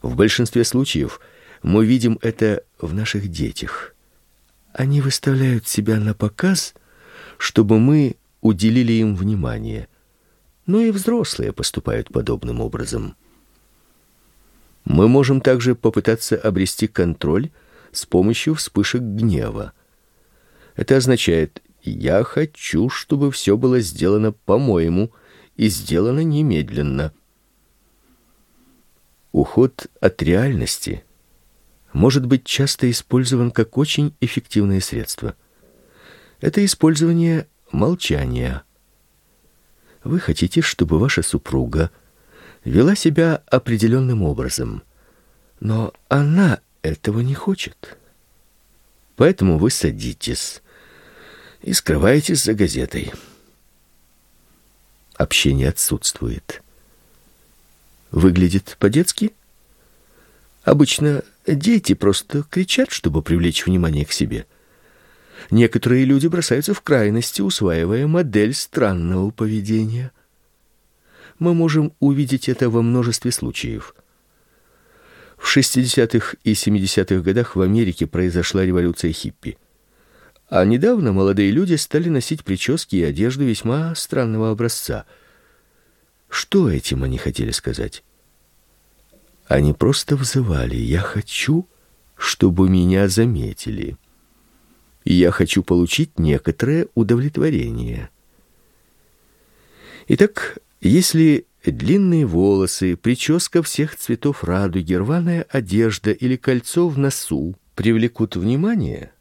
В 0.00 0.14
большинстве 0.14 0.62
случаев 0.62 1.20
мы 1.64 1.84
видим 1.84 2.16
это 2.22 2.62
в 2.80 2.94
наших 2.94 3.26
детях. 3.26 3.92
Они 4.72 5.00
выставляют 5.00 5.66
себя 5.66 5.98
на 5.98 6.14
показ, 6.14 6.74
чтобы 7.38 7.80
мы 7.80 8.14
уделили 8.40 8.92
им 8.92 9.16
внимание– 9.16 9.88
но 10.66 10.80
и 10.80 10.90
взрослые 10.90 11.52
поступают 11.52 12.08
подобным 12.08 12.60
образом. 12.60 13.16
Мы 14.84 15.08
можем 15.08 15.40
также 15.40 15.74
попытаться 15.74 16.36
обрести 16.36 16.86
контроль 16.86 17.50
с 17.92 18.06
помощью 18.06 18.54
вспышек 18.54 19.02
гнева. 19.02 19.72
Это 20.76 20.96
означает 20.96 21.62
я 21.82 22.22
хочу, 22.24 22.88
чтобы 22.88 23.30
все 23.30 23.56
было 23.56 23.80
сделано 23.80 24.32
по-моему 24.32 25.12
и 25.56 25.68
сделано 25.68 26.20
немедленно. 26.20 27.12
Уход 29.32 29.86
от 30.00 30.22
реальности 30.22 31.04
может 31.92 32.26
быть 32.26 32.44
часто 32.44 32.90
использован 32.90 33.50
как 33.50 33.78
очень 33.78 34.14
эффективное 34.20 34.80
средство. 34.80 35.36
Это 36.40 36.64
использование 36.64 37.46
молчания. 37.72 38.62
Вы 40.02 40.18
хотите, 40.18 40.62
чтобы 40.62 40.98
ваша 40.98 41.22
супруга 41.22 41.90
вела 42.64 42.94
себя 42.94 43.42
определенным 43.46 44.22
образом, 44.22 44.82
но 45.60 45.92
она 46.08 46.60
этого 46.82 47.20
не 47.20 47.34
хочет. 47.34 47.98
Поэтому 49.16 49.58
вы 49.58 49.70
садитесь 49.70 50.62
и 51.60 51.74
скрываетесь 51.74 52.42
за 52.42 52.54
газетой. 52.54 53.12
Общение 55.16 55.68
отсутствует. 55.68 56.62
Выглядит 58.10 58.76
по-детски? 58.78 59.32
Обычно 60.64 61.22
дети 61.46 61.92
просто 61.94 62.42
кричат, 62.42 62.90
чтобы 62.90 63.22
привлечь 63.22 63.66
внимание 63.66 64.06
к 64.06 64.12
себе. 64.12 64.46
Некоторые 65.50 66.04
люди 66.04 66.26
бросаются 66.26 66.74
в 66.74 66.82
крайности, 66.82 67.40
усваивая 67.40 68.06
модель 68.06 68.54
странного 68.54 69.30
поведения. 69.30 70.12
Мы 71.38 71.54
можем 71.54 71.94
увидеть 72.00 72.48
это 72.48 72.68
во 72.68 72.82
множестве 72.82 73.32
случаев. 73.32 73.94
В 75.38 75.56
60-х 75.56 76.36
и 76.44 76.52
70-х 76.52 77.22
годах 77.22 77.56
в 77.56 77.62
Америке 77.62 78.06
произошла 78.06 78.64
революция 78.64 79.12
хиппи. 79.12 79.56
А 80.50 80.64
недавно 80.64 81.12
молодые 81.12 81.50
люди 81.50 81.74
стали 81.74 82.08
носить 82.08 82.44
прически 82.44 82.96
и 82.96 83.02
одежду 83.04 83.44
весьма 83.44 83.94
странного 83.94 84.50
образца. 84.50 85.06
Что 86.28 86.70
этим 86.70 87.04
они 87.04 87.16
хотели 87.16 87.52
сказать? 87.52 88.04
Они 89.46 89.72
просто 89.72 90.16
взывали: 90.16 90.76
"Я 90.76 91.00
хочу, 91.00 91.66
чтобы 92.16 92.68
меня 92.68 93.08
заметили" 93.08 93.96
я 95.04 95.30
хочу 95.30 95.62
получить 95.62 96.18
некоторое 96.18 96.88
удовлетворение. 96.94 98.10
Итак, 100.08 100.58
если 100.80 101.46
длинные 101.64 102.26
волосы, 102.26 102.96
прическа 102.96 103.62
всех 103.62 103.96
цветов 103.96 104.44
радуги, 104.44 104.94
рваная 104.94 105.46
одежда 105.48 106.10
или 106.10 106.36
кольцо 106.36 106.88
в 106.88 106.98
носу 106.98 107.54
привлекут 107.74 108.36
внимание, 108.36 109.12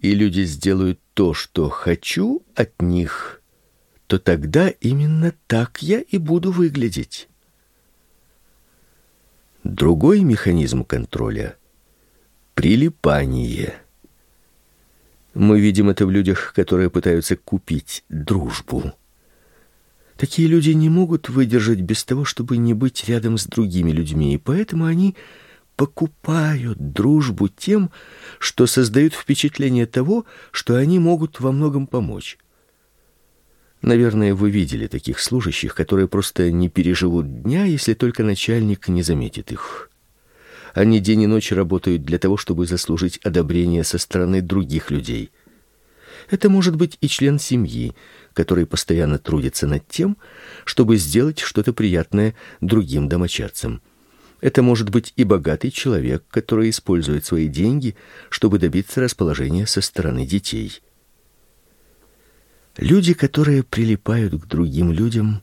и 0.00 0.14
люди 0.14 0.42
сделают 0.42 1.00
то, 1.14 1.34
что 1.34 1.68
хочу 1.68 2.42
от 2.54 2.82
них, 2.82 3.40
то 4.06 4.18
тогда 4.18 4.68
именно 4.68 5.32
так 5.46 5.82
я 5.82 6.00
и 6.00 6.18
буду 6.18 6.52
выглядеть. 6.52 7.28
Другой 9.62 10.20
механизм 10.20 10.84
контроля 10.84 11.56
прилипание. 12.54 13.83
Мы 15.34 15.60
видим 15.60 15.90
это 15.90 16.06
в 16.06 16.10
людях, 16.10 16.52
которые 16.54 16.90
пытаются 16.90 17.36
купить 17.36 18.04
дружбу. 18.08 18.92
Такие 20.16 20.46
люди 20.46 20.70
не 20.70 20.88
могут 20.88 21.28
выдержать 21.28 21.80
без 21.80 22.04
того, 22.04 22.24
чтобы 22.24 22.56
не 22.56 22.72
быть 22.72 23.08
рядом 23.08 23.36
с 23.36 23.46
другими 23.46 23.90
людьми, 23.90 24.34
и 24.34 24.38
поэтому 24.38 24.84
они 24.84 25.16
покупают 25.74 26.92
дружбу 26.92 27.48
тем, 27.48 27.90
что 28.38 28.66
создают 28.66 29.12
впечатление 29.12 29.86
того, 29.86 30.24
что 30.52 30.76
они 30.76 31.00
могут 31.00 31.40
во 31.40 31.50
многом 31.50 31.88
помочь. 31.88 32.38
Наверное, 33.82 34.34
вы 34.34 34.50
видели 34.50 34.86
таких 34.86 35.18
служащих, 35.18 35.74
которые 35.74 36.06
просто 36.06 36.52
не 36.52 36.68
переживут 36.68 37.42
дня, 37.42 37.64
если 37.64 37.94
только 37.94 38.22
начальник 38.22 38.86
не 38.86 39.02
заметит 39.02 39.50
их. 39.50 39.90
Они 40.74 40.98
день 40.98 41.22
и 41.22 41.26
ночь 41.28 41.52
работают 41.52 42.02
для 42.02 42.18
того, 42.18 42.36
чтобы 42.36 42.66
заслужить 42.66 43.18
одобрение 43.18 43.84
со 43.84 43.96
стороны 43.96 44.42
других 44.42 44.90
людей. 44.90 45.30
Это 46.30 46.50
может 46.50 46.74
быть 46.74 46.98
и 47.00 47.06
член 47.06 47.38
семьи, 47.38 47.94
который 48.32 48.66
постоянно 48.66 49.18
трудится 49.18 49.68
над 49.68 49.86
тем, 49.86 50.16
чтобы 50.64 50.96
сделать 50.96 51.38
что-то 51.38 51.72
приятное 51.72 52.34
другим 52.60 53.08
домочадцам. 53.08 53.82
Это 54.40 54.62
может 54.62 54.90
быть 54.90 55.12
и 55.16 55.24
богатый 55.24 55.70
человек, 55.70 56.24
который 56.28 56.70
использует 56.70 57.24
свои 57.24 57.46
деньги, 57.46 57.94
чтобы 58.28 58.58
добиться 58.58 59.00
расположения 59.00 59.66
со 59.66 59.80
стороны 59.80 60.26
детей. 60.26 60.82
Люди, 62.76 63.14
которые 63.14 63.62
прилипают 63.62 64.34
к 64.34 64.46
другим 64.46 64.90
людям, 64.90 65.42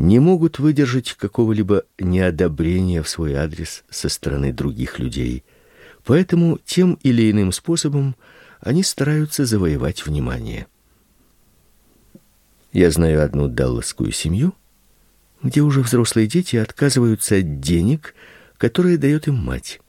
не 0.00 0.18
могут 0.18 0.58
выдержать 0.58 1.12
какого-либо 1.12 1.84
неодобрения 1.98 3.02
в 3.02 3.08
свой 3.08 3.34
адрес 3.34 3.84
со 3.90 4.08
стороны 4.08 4.50
других 4.50 4.98
людей. 4.98 5.44
Поэтому 6.04 6.58
тем 6.64 6.94
или 7.02 7.30
иным 7.30 7.52
способом 7.52 8.16
они 8.60 8.82
стараются 8.82 9.44
завоевать 9.44 10.06
внимание. 10.06 10.66
Я 12.72 12.90
знаю 12.90 13.22
одну 13.22 13.46
далласскую 13.46 14.10
семью, 14.10 14.54
где 15.42 15.60
уже 15.60 15.82
взрослые 15.82 16.26
дети 16.26 16.56
отказываются 16.56 17.36
от 17.36 17.60
денег, 17.60 18.14
которые 18.56 18.96
дает 18.96 19.28
им 19.28 19.34
мать. 19.34 19.82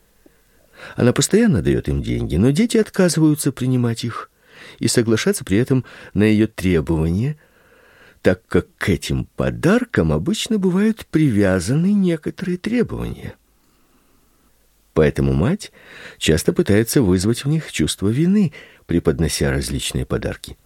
Она 0.98 1.14
постоянно 1.14 1.62
дает 1.62 1.88
им 1.88 2.04
деньги, 2.04 2.36
но 2.36 2.52
дети 2.52 2.76
отказываются 2.76 3.54
принимать 3.54 4.04
их 4.04 4.30
и 4.78 4.90
соглашаться 4.90 5.46
при 5.46 5.58
этом 5.58 5.86
на 6.14 6.24
ее 6.24 6.48
требования– 6.48 7.38
так 8.22 8.46
как 8.48 8.68
к 8.78 8.90
этим 8.90 9.26
подаркам 9.36 10.12
обычно 10.12 10.60
бывают 10.60 11.06
привязаны 11.08 11.94
некоторые 11.94 12.58
требования. 12.58 13.36
Поэтому 14.94 15.34
мать 15.34 15.72
часто 16.18 16.54
пытается 16.54 17.02
вызвать 17.02 17.46
в 17.46 17.48
них 17.48 17.72
чувство 17.72 18.10
вины, 18.10 18.54
преподнося 18.86 19.50
различные 19.50 20.06
подарки. 20.06 20.58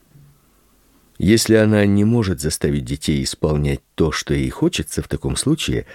Если 1.17 1.55
она 1.55 1.85
не 1.85 2.03
может 2.03 2.41
заставить 2.41 2.83
детей 2.83 3.23
исполнять 3.23 3.79
то, 3.93 4.11
что 4.11 4.33
ей 4.33 4.49
хочется, 4.49 5.01
в 5.01 5.07
таком 5.07 5.37
случае 5.37 5.85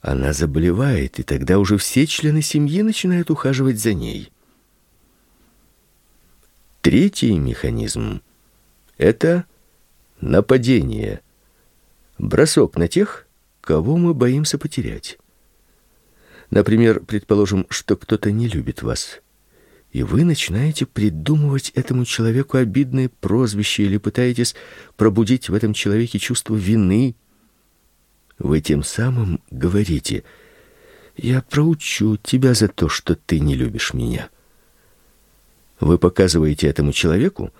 она 0.00 0.32
заболевает, 0.32 1.18
и 1.18 1.22
тогда 1.22 1.58
уже 1.58 1.76
все 1.76 2.06
члены 2.06 2.40
семьи 2.40 2.80
начинают 2.80 3.30
ухаживать 3.30 3.78
за 3.78 3.92
ней. 3.92 4.32
Третий 6.80 7.38
механизм 7.38 8.22
это 8.96 9.44
Нападение. 10.20 11.20
Бросок 12.18 12.76
на 12.76 12.88
тех, 12.88 13.26
кого 13.60 13.96
мы 13.96 14.14
боимся 14.14 14.58
потерять. 14.58 15.18
Например, 16.50 17.00
предположим, 17.00 17.66
что 17.70 17.96
кто-то 17.96 18.30
не 18.30 18.48
любит 18.48 18.82
вас 18.82 19.20
и 19.92 20.02
вы 20.02 20.24
начинаете 20.24 20.86
придумывать 20.86 21.70
этому 21.74 22.04
человеку 22.04 22.56
обидные 22.58 23.08
прозвища 23.08 23.82
или 23.82 23.98
пытаетесь 23.98 24.54
пробудить 24.96 25.48
в 25.48 25.54
этом 25.54 25.74
человеке 25.74 26.18
чувство 26.18 26.54
вины, 26.54 27.16
вы 28.38 28.60
тем 28.60 28.82
самым 28.82 29.40
говорите: 29.50 30.22
"Я 31.16 31.42
проучу 31.42 32.16
тебя 32.16 32.54
за 32.54 32.68
то, 32.68 32.88
что 32.88 33.16
ты 33.16 33.40
не 33.40 33.56
любишь 33.56 33.92
меня". 33.92 34.30
Вы 35.80 35.98
показываете 35.98 36.68
этому 36.68 36.92
человеку, 36.92 37.52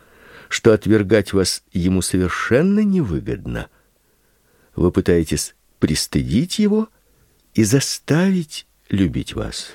что 0.51 0.73
отвергать 0.73 1.33
вас 1.33 1.63
ему 1.73 2.03
совершенно 2.03 2.81
невыгодно. 2.81 3.69
Вы 4.75 4.91
пытаетесь 4.91 5.55
пристыдить 5.79 6.59
его 6.59 6.89
и 7.55 7.63
заставить 7.63 8.67
любить 8.89 9.35
вас. 9.35 9.71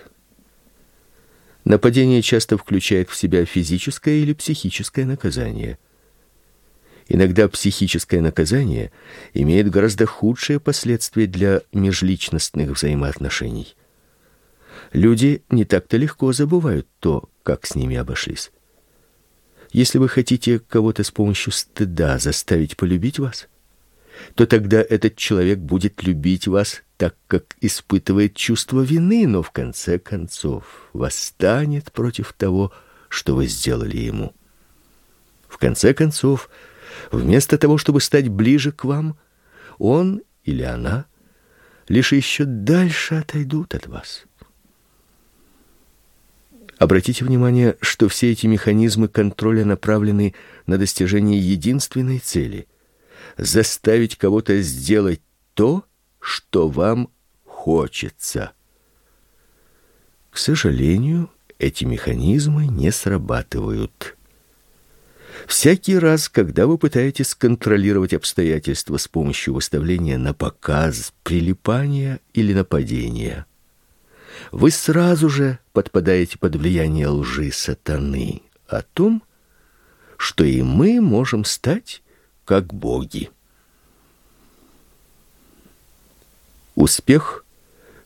Нападение 1.63 2.21
часто 2.21 2.57
включает 2.57 3.09
в 3.09 3.15
себя 3.15 3.45
физическое 3.45 4.17
или 4.17 4.33
психическое 4.33 5.05
наказание. 5.05 5.79
Иногда 7.07 7.47
психическое 7.47 8.19
наказание 8.19 8.91
имеет 9.33 9.69
гораздо 9.69 10.05
худшие 10.05 10.59
последствия 10.59 11.25
для 11.25 11.61
межличностных 11.71 12.71
взаимоотношений. 12.71 13.75
Люди 14.91 15.41
не 15.49 15.63
так-то 15.63 15.95
легко 15.95 16.33
забывают 16.33 16.85
то, 16.99 17.29
как 17.43 17.65
с 17.65 17.75
ними 17.75 17.95
обошлись. 17.95 18.51
Если 19.75 19.97
вы 19.97 20.07
хотите 20.07 20.59
кого-то 20.59 21.03
с 21.03 21.11
помощью 21.11 21.51
стыда 21.51 22.17
заставить 22.17 22.77
полюбить 22.77 23.19
вас, 23.19 23.49
то 24.33 24.45
тогда 24.45 24.81
этот 24.81 25.17
человек 25.17 25.59
будет 25.59 26.01
любить 26.01 26.47
вас 26.47 26.81
так, 26.95 27.17
как 27.27 27.57
испытывает 27.59 28.37
чувство 28.37 28.79
вины, 28.79 29.27
но 29.27 29.43
в 29.43 29.51
конце 29.51 29.99
концов 29.99 30.63
восстанет 30.93 31.91
против 31.91 32.31
того, 32.31 32.71
что 33.09 33.35
вы 33.35 33.47
сделали 33.47 33.97
ему. 33.97 34.33
В 35.49 35.57
конце 35.57 35.93
концов, 35.93 36.49
вместо 37.11 37.57
того, 37.57 37.77
чтобы 37.77 37.99
стать 37.99 38.29
ближе 38.29 38.71
к 38.71 38.85
вам, 38.85 39.17
он 39.77 40.21
или 40.45 40.63
она 40.63 41.05
лишь 41.89 42.13
еще 42.13 42.45
дальше 42.45 43.15
отойдут 43.15 43.75
от 43.75 43.87
вас. 43.87 44.23
Обратите 46.77 47.23
внимание, 47.23 47.77
что 47.79 48.09
все 48.09 48.31
эти 48.31 48.47
механизмы 48.47 49.07
контроля 49.07 49.63
направлены 49.63 50.33
на 50.67 50.77
достижение 50.77 51.39
единственной 51.39 52.19
цели 52.19 52.67
заставить 53.37 54.17
кого-то 54.17 54.61
сделать 54.61 55.21
то, 55.53 55.85
что 56.19 56.67
вам 56.67 57.09
хочется. 57.45 58.51
К 60.31 60.37
сожалению, 60.37 61.29
эти 61.59 61.85
механизмы 61.85 62.67
не 62.67 62.91
срабатывают. 62.91 64.17
Всякий 65.47 65.97
раз, 65.97 66.27
когда 66.27 66.67
вы 66.67 66.77
пытаетесь 66.77 67.35
контролировать 67.35 68.13
обстоятельства 68.13 68.97
с 68.97 69.07
помощью 69.07 69.53
выставления 69.53 70.17
на 70.17 70.33
показ, 70.33 71.13
прилипания 71.23 72.19
или 72.33 72.53
нападения, 72.53 73.45
вы 74.51 74.71
сразу 74.71 75.29
же 75.29 75.59
подпадаете 75.73 76.37
под 76.37 76.55
влияние 76.55 77.07
лжи 77.07 77.51
сатаны 77.51 78.41
о 78.67 78.81
том, 78.81 79.23
что 80.17 80.43
и 80.43 80.61
мы 80.61 81.01
можем 81.01 81.45
стать 81.45 82.01
как 82.45 82.73
боги. 82.73 83.29
Успех, 86.75 87.45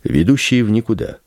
ведущий 0.04 0.62
в 0.62 0.70
никуда. 0.70 1.20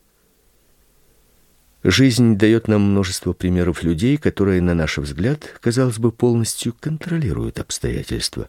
Жизнь 1.85 2.37
дает 2.37 2.69
нам 2.69 2.83
множество 2.83 3.33
примеров 3.33 3.83
людей, 3.83 4.17
которые, 4.17 4.61
на 4.61 4.75
наш 4.75 4.99
взгляд, 4.99 5.59
казалось 5.61 5.99
бы, 5.99 6.13
полностью 6.13 6.75
контролируют 6.79 7.59
обстоятельства. 7.59 8.49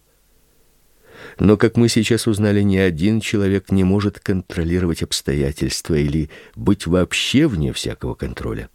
Но, 1.39 1.57
как 1.57 1.77
мы 1.77 1.89
сейчас 1.89 2.27
узнали, 2.27 2.61
ни 2.61 2.77
один 2.77 3.19
человек 3.19 3.71
не 3.71 3.83
может 3.83 4.19
контролировать 4.19 5.03
обстоятельства 5.03 5.95
или 5.95 6.29
быть 6.55 6.85
вообще 6.87 7.47
вне 7.47 7.73
всякого 7.73 8.13
контроля. 8.13 8.69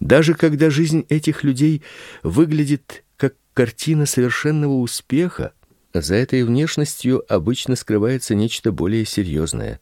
Даже 0.00 0.34
когда 0.34 0.70
жизнь 0.70 1.04
этих 1.08 1.42
людей 1.42 1.82
выглядит 2.22 3.04
как 3.16 3.34
картина 3.54 4.06
совершенного 4.06 4.74
успеха, 4.74 5.52
за 5.94 6.14
этой 6.14 6.42
внешностью 6.42 7.24
обычно 7.32 7.76
скрывается 7.76 8.34
нечто 8.34 8.72
более 8.72 9.06
серьезное. 9.06 9.80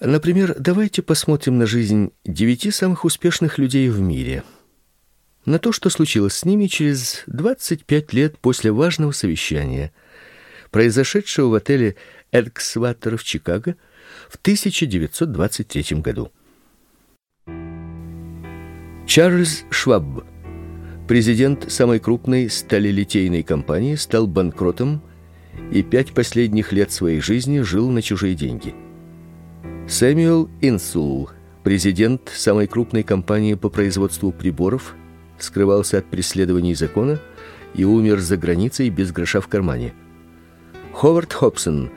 Например, 0.00 0.56
давайте 0.58 1.02
посмотрим 1.02 1.58
на 1.58 1.66
жизнь 1.66 2.10
девяти 2.24 2.70
самых 2.70 3.04
успешных 3.04 3.58
людей 3.58 3.88
в 3.88 4.00
мире. 4.00 4.42
На 5.44 5.58
то, 5.58 5.72
что 5.72 5.90
случилось 5.90 6.34
с 6.34 6.44
ними 6.46 6.66
через 6.66 7.22
25 7.26 8.12
лет 8.14 8.38
после 8.38 8.72
важного 8.72 9.12
совещания– 9.12 9.92
произошедшего 10.74 11.50
в 11.50 11.54
отеле 11.54 11.94
Эльксваттер 12.32 13.16
в 13.16 13.22
Чикаго 13.22 13.76
в 14.28 14.34
1923 14.34 16.00
году. 16.00 16.32
Чарльз 19.06 19.62
Шваб, 19.70 20.24
президент 21.06 21.70
самой 21.70 22.00
крупной 22.00 22.50
сталелитейной 22.50 23.44
компании, 23.44 23.94
стал 23.94 24.26
банкротом 24.26 25.00
и 25.70 25.84
пять 25.84 26.12
последних 26.12 26.72
лет 26.72 26.90
своей 26.90 27.20
жизни 27.20 27.60
жил 27.60 27.88
на 27.90 28.02
чужие 28.02 28.34
деньги. 28.34 28.74
Сэмюэл 29.86 30.50
Инсул, 30.60 31.30
президент 31.62 32.32
самой 32.34 32.66
крупной 32.66 33.04
компании 33.04 33.54
по 33.54 33.68
производству 33.68 34.32
приборов, 34.32 34.96
скрывался 35.38 35.98
от 35.98 36.06
преследований 36.06 36.74
закона 36.74 37.20
и 37.76 37.84
умер 37.84 38.18
за 38.18 38.36
границей 38.36 38.90
без 38.90 39.12
гроша 39.12 39.40
в 39.40 39.46
кармане. 39.46 39.94
Ховард 40.94 41.32
Хобсон, 41.32 41.90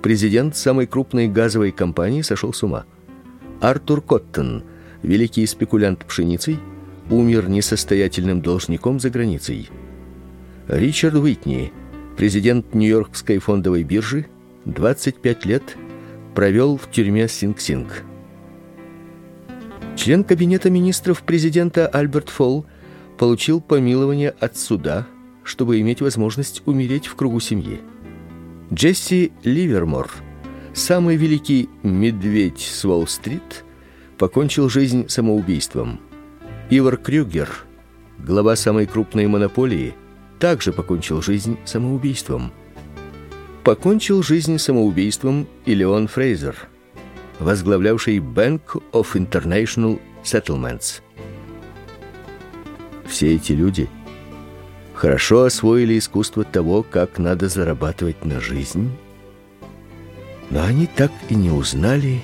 президент 0.00 0.54
самой 0.54 0.86
крупной 0.86 1.26
газовой 1.26 1.72
компании, 1.72 2.22
сошел 2.22 2.52
с 2.52 2.62
ума. 2.62 2.84
Артур 3.60 4.00
Коттон, 4.00 4.62
великий 5.02 5.44
спекулянт 5.44 6.04
пшеницей, 6.04 6.60
умер 7.10 7.48
несостоятельным 7.48 8.42
должником 8.42 9.00
за 9.00 9.10
границей. 9.10 9.68
Ричард 10.68 11.16
Уитни, 11.16 11.72
президент 12.16 12.74
Нью-Йоркской 12.74 13.38
фондовой 13.38 13.82
биржи, 13.82 14.26
25 14.66 15.44
лет 15.46 15.76
провел 16.36 16.76
в 16.76 16.88
тюрьме 16.92 17.26
Синг-Синг. 17.26 18.04
Член 19.96 20.22
кабинета 20.22 20.70
министров 20.70 21.22
президента 21.22 21.88
Альберт 21.88 22.28
Фолл 22.28 22.66
получил 23.18 23.60
помилование 23.60 24.30
от 24.30 24.56
суда, 24.56 25.08
чтобы 25.42 25.80
иметь 25.80 26.00
возможность 26.00 26.62
умереть 26.66 27.08
в 27.08 27.16
кругу 27.16 27.40
семьи. 27.40 27.80
Джесси 28.74 29.30
Ливермор, 29.44 30.10
самый 30.72 31.14
великий 31.14 31.68
медведь 31.84 32.58
с 32.58 32.84
Уолл-стрит, 32.84 33.64
покончил 34.18 34.68
жизнь 34.68 35.08
самоубийством. 35.08 36.00
Ивар 36.70 36.96
Крюгер, 36.96 37.50
глава 38.18 38.56
самой 38.56 38.86
крупной 38.86 39.28
монополии, 39.28 39.94
также 40.40 40.72
покончил 40.72 41.22
жизнь 41.22 41.56
самоубийством. 41.64 42.50
Покончил 43.62 44.24
жизнь 44.24 44.58
самоубийством 44.58 45.46
и 45.66 45.74
Леон 45.74 46.08
Фрейзер, 46.08 46.56
возглавлявший 47.38 48.18
Bank 48.18 48.82
of 48.90 49.12
International 49.14 50.00
Settlements. 50.24 51.00
Все 53.06 53.36
эти 53.36 53.52
люди– 53.52 53.88
хорошо 54.94 55.44
освоили 55.44 55.98
искусство 55.98 56.44
того, 56.44 56.82
как 56.82 57.18
надо 57.18 57.48
зарабатывать 57.48 58.24
на 58.24 58.40
жизнь, 58.40 58.90
но 60.50 60.62
они 60.62 60.86
так 60.86 61.10
и 61.28 61.34
не 61.34 61.50
узнали, 61.50 62.22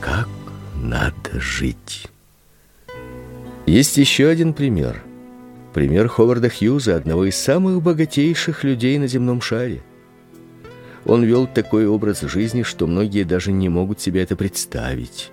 как 0.00 0.28
надо 0.76 1.40
жить. 1.40 2.08
Есть 3.66 3.96
еще 3.96 4.28
один 4.28 4.54
пример. 4.54 5.02
Пример 5.72 6.08
Ховарда 6.08 6.50
Хьюза, 6.50 6.96
одного 6.96 7.24
из 7.24 7.36
самых 7.36 7.82
богатейших 7.82 8.62
людей 8.64 8.98
на 8.98 9.06
земном 9.06 9.40
шаре. 9.40 9.82
Он 11.04 11.24
вел 11.24 11.46
такой 11.46 11.86
образ 11.86 12.20
жизни, 12.20 12.62
что 12.62 12.86
многие 12.86 13.24
даже 13.24 13.50
не 13.50 13.68
могут 13.68 14.00
себе 14.00 14.22
это 14.22 14.36
представить. 14.36 15.30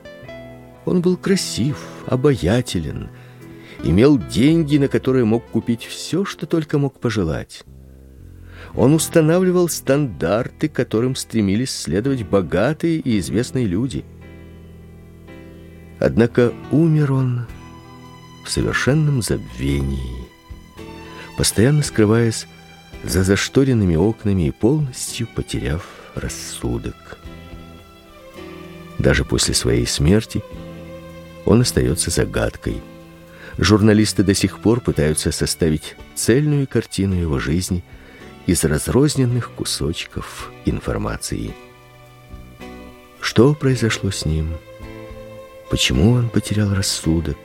Он 0.86 1.02
был 1.02 1.18
красив, 1.18 1.86
обаятелен, 2.08 3.10
имел 3.84 4.18
деньги, 4.18 4.78
на 4.78 4.88
которые 4.88 5.26
мог 5.26 5.46
купить 5.46 5.84
все, 5.84 6.26
что 6.26 6.46
только 6.46 6.78
мог 6.78 7.00
пожелать. 7.00 7.64
Он 8.76 8.94
устанавливал 8.94 9.70
стандарты, 9.70 10.70
которым 10.70 11.16
стремились 11.16 11.72
следовать 11.72 12.24
богатые 12.24 12.98
и 12.98 13.20
известные 13.20 13.66
люди. 13.66 14.06
Однако 16.00 16.54
умер 16.72 17.12
он 17.14 17.48
в 18.46 18.50
совершенном 18.50 19.22
забвении, 19.22 20.28
постоянно 21.38 21.84
скрываясь 21.84 22.48
за 23.04 23.24
зашторенными 23.24 23.96
окнами 23.96 24.48
и 24.48 24.52
полностью 24.52 25.28
потеряв 25.28 25.86
рассудок. 26.16 27.18
Даже 28.98 29.24
после 29.24 29.54
своей 29.54 29.88
смерти 29.88 30.44
он 31.46 31.62
остается 31.62 32.12
загадкой. 32.12 32.82
Журналисты 33.62 34.24
до 34.24 34.34
сих 34.34 34.60
пор 34.60 34.80
пытаются 34.80 35.34
составить 35.34 35.98
цельную 36.16 36.66
картину 36.66 37.16
его 37.16 37.40
жизни 37.40 37.84
из 38.46 38.64
разрозненных 38.64 39.52
кусочков 39.52 40.54
информации. 40.64 41.54
Что 43.20 43.54
произошло 43.54 44.12
с 44.12 44.26
ним? 44.26 44.54
Почему 45.70 46.12
он 46.12 46.30
потерял 46.30 46.74
рассудок? 46.74 47.38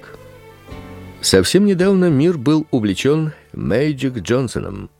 Совсем 1.20 1.64
недавно 1.64 2.10
мир 2.10 2.38
был 2.38 2.68
увлечен 2.70 3.32
Мэйджик 3.52 4.18
Джонсоном. 4.18 4.90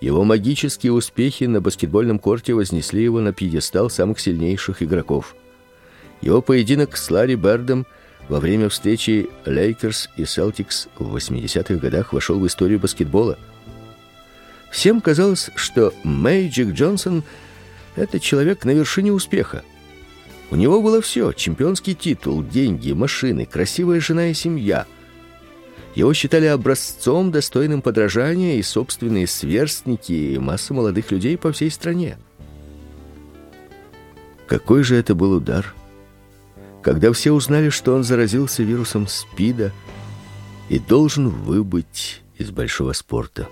Его 0.00 0.22
магические 0.22 0.92
успехи 0.92 1.44
на 1.44 1.60
баскетбольном 1.60 2.20
корте 2.20 2.54
вознесли 2.54 3.02
его 3.02 3.20
на 3.20 3.32
пьедестал 3.32 3.90
самых 3.90 4.20
сильнейших 4.20 4.84
игроков. 4.84 5.34
Его 6.20 6.40
поединок 6.42 6.96
с 6.96 7.10
Ларри 7.10 7.34
Бердом 7.34 7.86
во 8.28 8.40
время 8.40 8.68
встречи 8.68 9.28
Лейкерс 9.44 10.10
и 10.16 10.24
Селтикс 10.24 10.88
в 10.98 11.14
80-х 11.14 11.74
годах 11.74 12.12
вошел 12.12 12.38
в 12.38 12.46
историю 12.46 12.80
баскетбола. 12.80 13.38
Всем 14.70 15.00
казалось, 15.00 15.50
что 15.54 15.92
Мэйджик 16.02 16.72
Джонсон 16.72 17.22
это 17.96 18.18
человек 18.18 18.64
на 18.64 18.70
вершине 18.70 19.12
успеха. 19.12 19.62
У 20.50 20.56
него 20.56 20.82
было 20.82 21.00
все: 21.00 21.32
чемпионский 21.32 21.94
титул, 21.94 22.42
деньги, 22.42 22.92
машины, 22.92 23.46
красивая 23.46 24.00
жена 24.00 24.28
и 24.28 24.34
семья. 24.34 24.86
Его 25.94 26.12
считали 26.12 26.46
образцом, 26.46 27.30
достойным 27.30 27.82
подражания, 27.82 28.56
и 28.56 28.62
собственные 28.62 29.28
сверстники, 29.28 30.12
и 30.12 30.38
масса 30.38 30.74
молодых 30.74 31.12
людей 31.12 31.38
по 31.38 31.52
всей 31.52 31.70
стране. 31.70 32.18
Какой 34.48 34.82
же 34.82 34.96
это 34.96 35.14
был 35.14 35.32
удар, 35.32 35.72
когда 36.84 37.12
все 37.12 37.32
узнали, 37.32 37.70
что 37.70 37.94
он 37.94 38.04
заразился 38.04 38.62
вирусом 38.62 39.08
СПИДа 39.08 39.72
и 40.68 40.78
должен 40.78 41.28
выбыть 41.28 42.22
из 42.36 42.50
большого 42.50 42.92
спорта. 42.92 43.48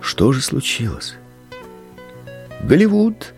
Что 0.00 0.32
же 0.32 0.42
случилось? 0.42 1.14
Голливуд 2.62 3.32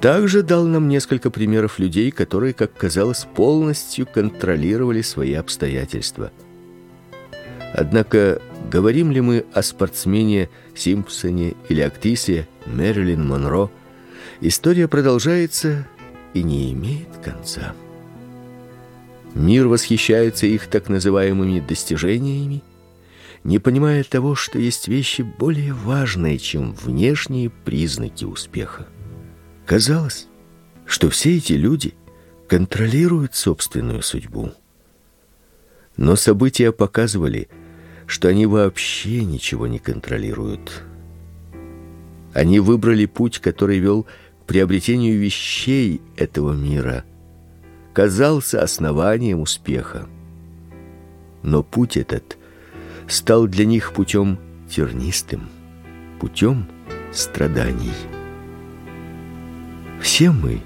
также 0.00 0.42
дал 0.42 0.66
нам 0.66 0.88
несколько 0.88 1.30
примеров 1.30 1.78
людей, 1.78 2.10
которые, 2.10 2.52
как 2.52 2.74
казалось, 2.74 3.26
полностью 3.34 4.06
контролировали 4.06 5.00
свои 5.00 5.34
обстоятельства– 5.34 6.30
Однако 7.76 8.40
говорим 8.70 9.10
ли 9.10 9.20
мы 9.20 9.44
о 9.52 9.60
спортсмене 9.62 10.48
Симпсоне 10.76 11.54
или 11.68 11.80
актрисе 11.80 12.46
Мэрилин 12.66 13.26
Монро, 13.26 13.68
история 14.40 14.86
продолжается 14.86 15.84
и 16.34 16.44
не 16.44 16.72
имеет 16.72 17.08
конца. 17.24 17.74
Мир 19.34 19.66
восхищается 19.66 20.46
их 20.46 20.68
так 20.68 20.88
называемыми 20.88 21.60
достижениями, 21.60 22.62
не 23.42 23.58
понимая 23.58 24.04
того, 24.04 24.34
что 24.34 24.58
есть 24.58 24.88
вещи 24.88 25.22
более 25.22 25.74
важные, 25.74 26.38
чем 26.38 26.72
внешние 26.72 27.50
признаки 27.50 28.24
успеха. 28.24 28.86
Казалось, 29.66 30.28
что 30.86 31.10
все 31.10 31.36
эти 31.36 31.54
люди 31.54 31.94
контролируют 32.48 33.34
собственную 33.34 34.02
судьбу. 34.02 34.52
Но 35.96 36.14
события 36.16 36.70
показывали, 36.72 37.48
что 38.06 38.28
они 38.28 38.46
вообще 38.46 39.24
ничего 39.24 39.66
не 39.66 39.78
контролируют. 39.78 40.82
Они 42.32 42.60
выбрали 42.60 43.06
путь, 43.06 43.38
который 43.40 43.78
вел 43.78 44.04
к 44.04 44.46
приобретению 44.46 45.18
вещей 45.18 46.00
этого 46.16 46.52
мира, 46.52 47.04
казался 47.94 48.60
основанием 48.60 49.40
успеха. 49.40 50.06
Но 51.42 51.62
путь 51.62 51.96
этот 51.96 52.36
стал 53.06 53.46
для 53.46 53.64
них 53.64 53.92
путем 53.92 54.38
тернистым, 54.68 55.48
путем 56.18 56.66
страданий. 57.12 57.92
Все 60.00 60.32
мы 60.32 60.60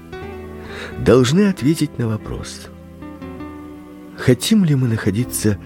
должны 1.05 1.49
ответить 1.49 1.99
на 1.99 2.09
вопрос: 2.09 2.68
хотим 4.16 4.64
ли 4.64 4.74
мы 4.74 4.89
находиться 4.89 5.59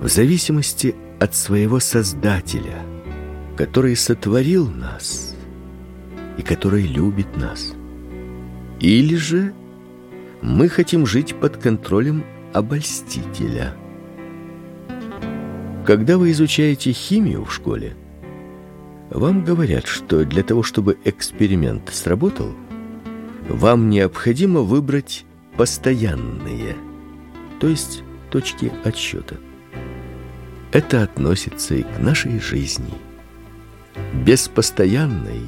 в 0.00 0.08
зависимости 0.08 0.96
от 1.20 1.34
своего 1.34 1.78
Создателя, 1.78 2.82
который 3.56 3.94
сотворил 3.94 4.68
нас 4.68 5.36
и 6.36 6.42
который 6.42 6.82
любит 6.82 7.36
нас. 7.36 7.74
Или 8.80 9.14
же 9.14 9.52
мы 10.42 10.68
хотим 10.68 11.06
жить 11.06 11.34
под 11.34 11.56
контролем 11.56 12.24
обольстителя. 12.52 13.74
Когда 15.84 16.18
вы 16.18 16.30
изучаете 16.30 16.92
химию 16.92 17.44
в 17.44 17.52
школе, 17.52 17.96
вам 19.10 19.44
говорят, 19.44 19.86
что 19.86 20.24
для 20.24 20.42
того, 20.42 20.62
чтобы 20.62 20.98
эксперимент 21.04 21.90
сработал, 21.92 22.54
вам 23.48 23.90
необходимо 23.90 24.60
выбрать 24.60 25.24
постоянные, 25.56 26.76
то 27.58 27.68
есть 27.68 28.02
точки 28.30 28.72
отсчета. 28.84 29.36
Это 30.72 31.02
относится 31.02 31.74
и 31.74 31.82
к 31.82 31.98
нашей 31.98 32.38
жизни. 32.38 32.94
Без 34.24 34.48
постоянной 34.48 35.42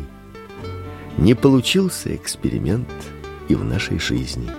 не 1.16 1.34
получился 1.34 2.14
эксперимент 2.16 2.88
и 3.48 3.54
в 3.54 3.64
нашей 3.64 4.00
жизни. 4.00 4.50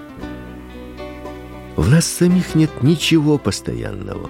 В 1.76 1.90
нас 1.90 2.06
самих 2.06 2.56
нет 2.56 2.84
ничего 2.84 3.38
постоянного. 3.38 4.30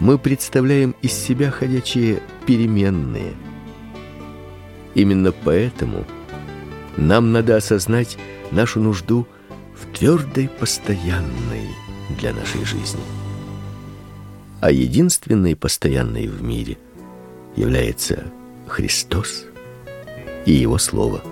Мы 0.00 0.18
представляем 0.18 0.94
из 1.02 1.12
себя 1.12 1.50
ходячие 1.50 2.22
переменные. 2.46 3.34
Именно 4.94 5.32
поэтому 5.32 6.04
нам 6.96 7.32
надо 7.32 7.56
осознать 7.56 8.18
нашу 8.50 8.80
нужду 8.80 9.26
в 9.74 9.96
твердой 9.96 10.48
постоянной 10.48 11.68
для 12.18 12.32
нашей 12.32 12.64
жизни 12.64 13.00
а 14.60 14.70
единственной 14.70 15.54
постоянной 15.54 16.26
в 16.26 16.42
мире 16.42 16.78
является 17.56 18.24
Христос 18.66 19.44
и 20.46 20.52
его 20.52 20.78
слово. 20.78 21.22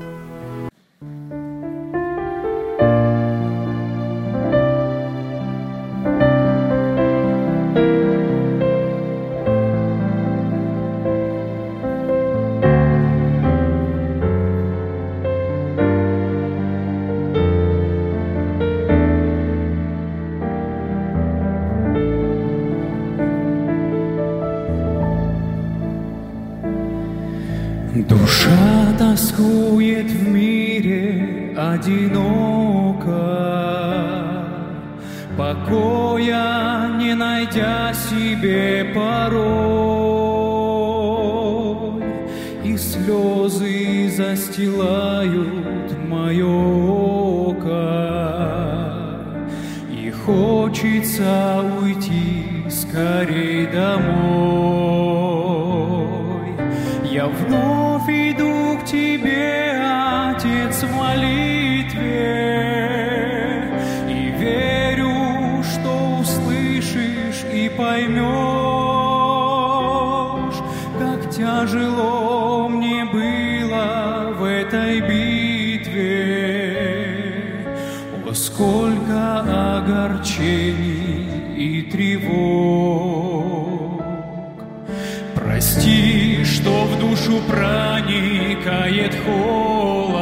Прости, 85.56 86.44
что 86.44 86.84
в 86.84 86.98
душу 87.00 87.40
проникает 87.48 89.14
холод, 89.24 90.20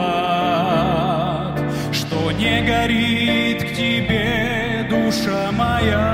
Что 1.91 2.31
не 2.31 2.63
горит 2.63 3.65
к 3.65 3.75
тебе 3.75 4.87
душа 4.89 5.51
моя. 5.51 6.05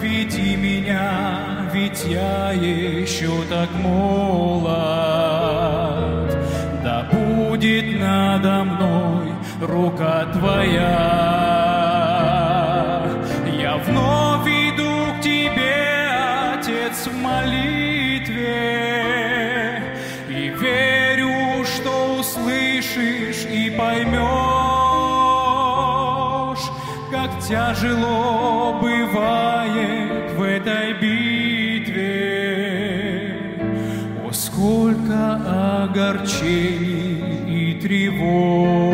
Веди 0.00 0.54
меня, 0.54 1.68
ведь 1.72 2.04
я 2.04 2.52
еще 2.52 3.32
так 3.50 3.70
молод, 3.82 4.70
Да 6.84 7.08
будет 7.10 7.98
надо 7.98 8.62
мной 8.62 9.32
рука 9.60 10.26
твоя. 10.32 11.13
Тяжело 27.48 28.78
бывает 28.80 30.32
в 30.32 30.42
этой 30.42 30.94
битве. 30.94 32.14
О, 34.24 34.32
сколько 34.32 35.84
огорчений 35.84 37.70
и 37.70 37.74
тревог. 37.80 38.93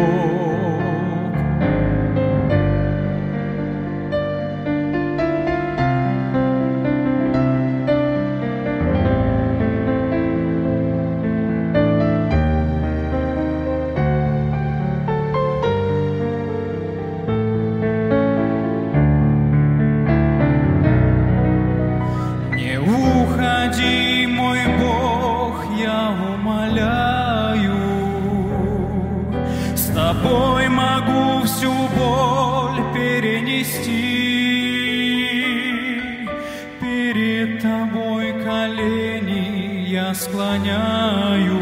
Склоняю. 40.90 41.58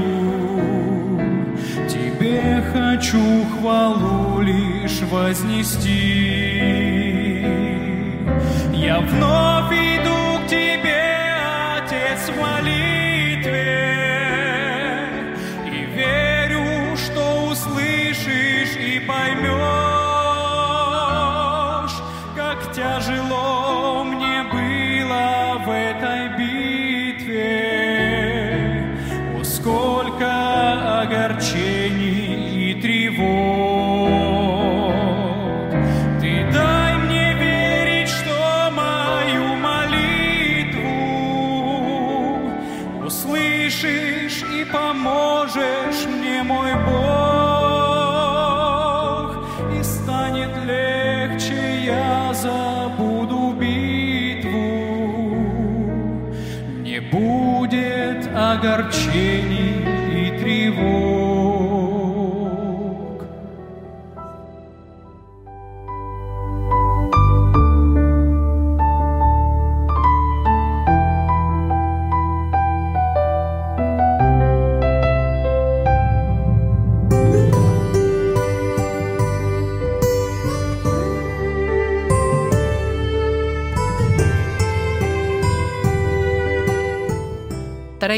Тебе 1.88 2.62
хочу 2.72 3.44
хвалу 3.58 4.40
лишь 4.40 5.00
вознести. 5.10 6.18
Я 8.72 9.00
вновь 9.00 9.72
иду 9.72 10.44
к 10.44 10.48
тебе, 10.48 11.02
Отец, 11.76 12.30
в 12.30 12.40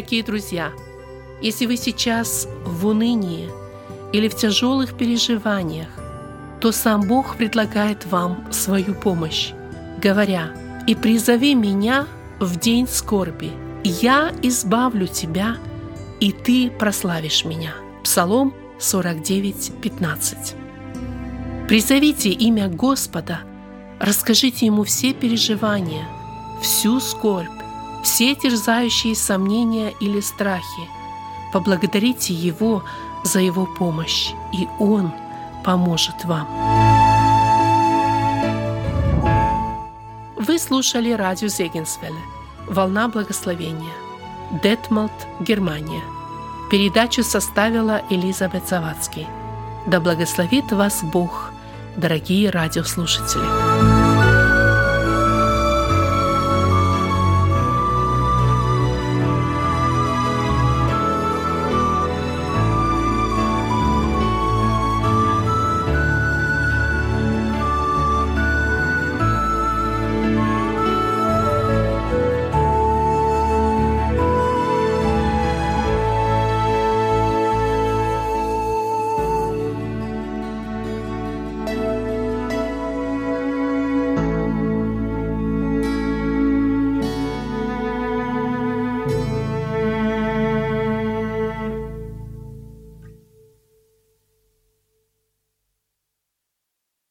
Дорогие 0.00 0.22
друзья, 0.22 0.72
если 1.42 1.66
вы 1.66 1.76
сейчас 1.76 2.48
в 2.64 2.86
унынии 2.86 3.50
или 4.14 4.28
в 4.28 4.34
тяжелых 4.34 4.96
переживаниях, 4.96 5.88
то 6.58 6.72
сам 6.72 7.02
Бог 7.02 7.36
предлагает 7.36 8.06
вам 8.06 8.50
свою 8.50 8.94
помощь, 8.94 9.52
говоря, 10.02 10.54
«И 10.86 10.94
призови 10.94 11.54
меня 11.54 12.06
в 12.38 12.58
день 12.58 12.88
скорби, 12.88 13.52
я 13.84 14.32
избавлю 14.40 15.06
тебя, 15.06 15.58
и 16.18 16.32
ты 16.32 16.70
прославишь 16.70 17.44
меня». 17.44 17.74
Псалом 18.02 18.54
49, 18.78 19.72
15. 19.82 20.54
Призовите 21.68 22.30
имя 22.30 22.68
Господа, 22.68 23.40
расскажите 23.98 24.64
Ему 24.64 24.84
все 24.84 25.12
переживания, 25.12 26.08
всю 26.62 27.00
скорбь, 27.00 27.59
все 28.02 28.34
терзающие 28.34 29.14
сомнения 29.14 29.94
или 30.00 30.20
страхи. 30.20 30.88
Поблагодарите 31.52 32.32
Его 32.34 32.82
за 33.24 33.40
Его 33.40 33.66
помощь, 33.66 34.32
и 34.52 34.68
Он 34.78 35.12
поможет 35.64 36.24
вам. 36.24 36.48
Вы 40.36 40.58
слушали 40.58 41.12
радио 41.12 41.48
Зегенсвелле 41.48 42.20
«Волна 42.66 43.08
благословения», 43.08 43.92
Детмалт, 44.62 45.12
Германия. 45.38 46.02
Передачу 46.70 47.22
составила 47.22 48.02
Элизабет 48.10 48.68
Завадский. 48.68 49.26
Да 49.86 50.00
благословит 50.00 50.72
вас 50.72 51.02
Бог, 51.02 51.52
дорогие 51.96 52.50
радиослушатели. 52.50 53.89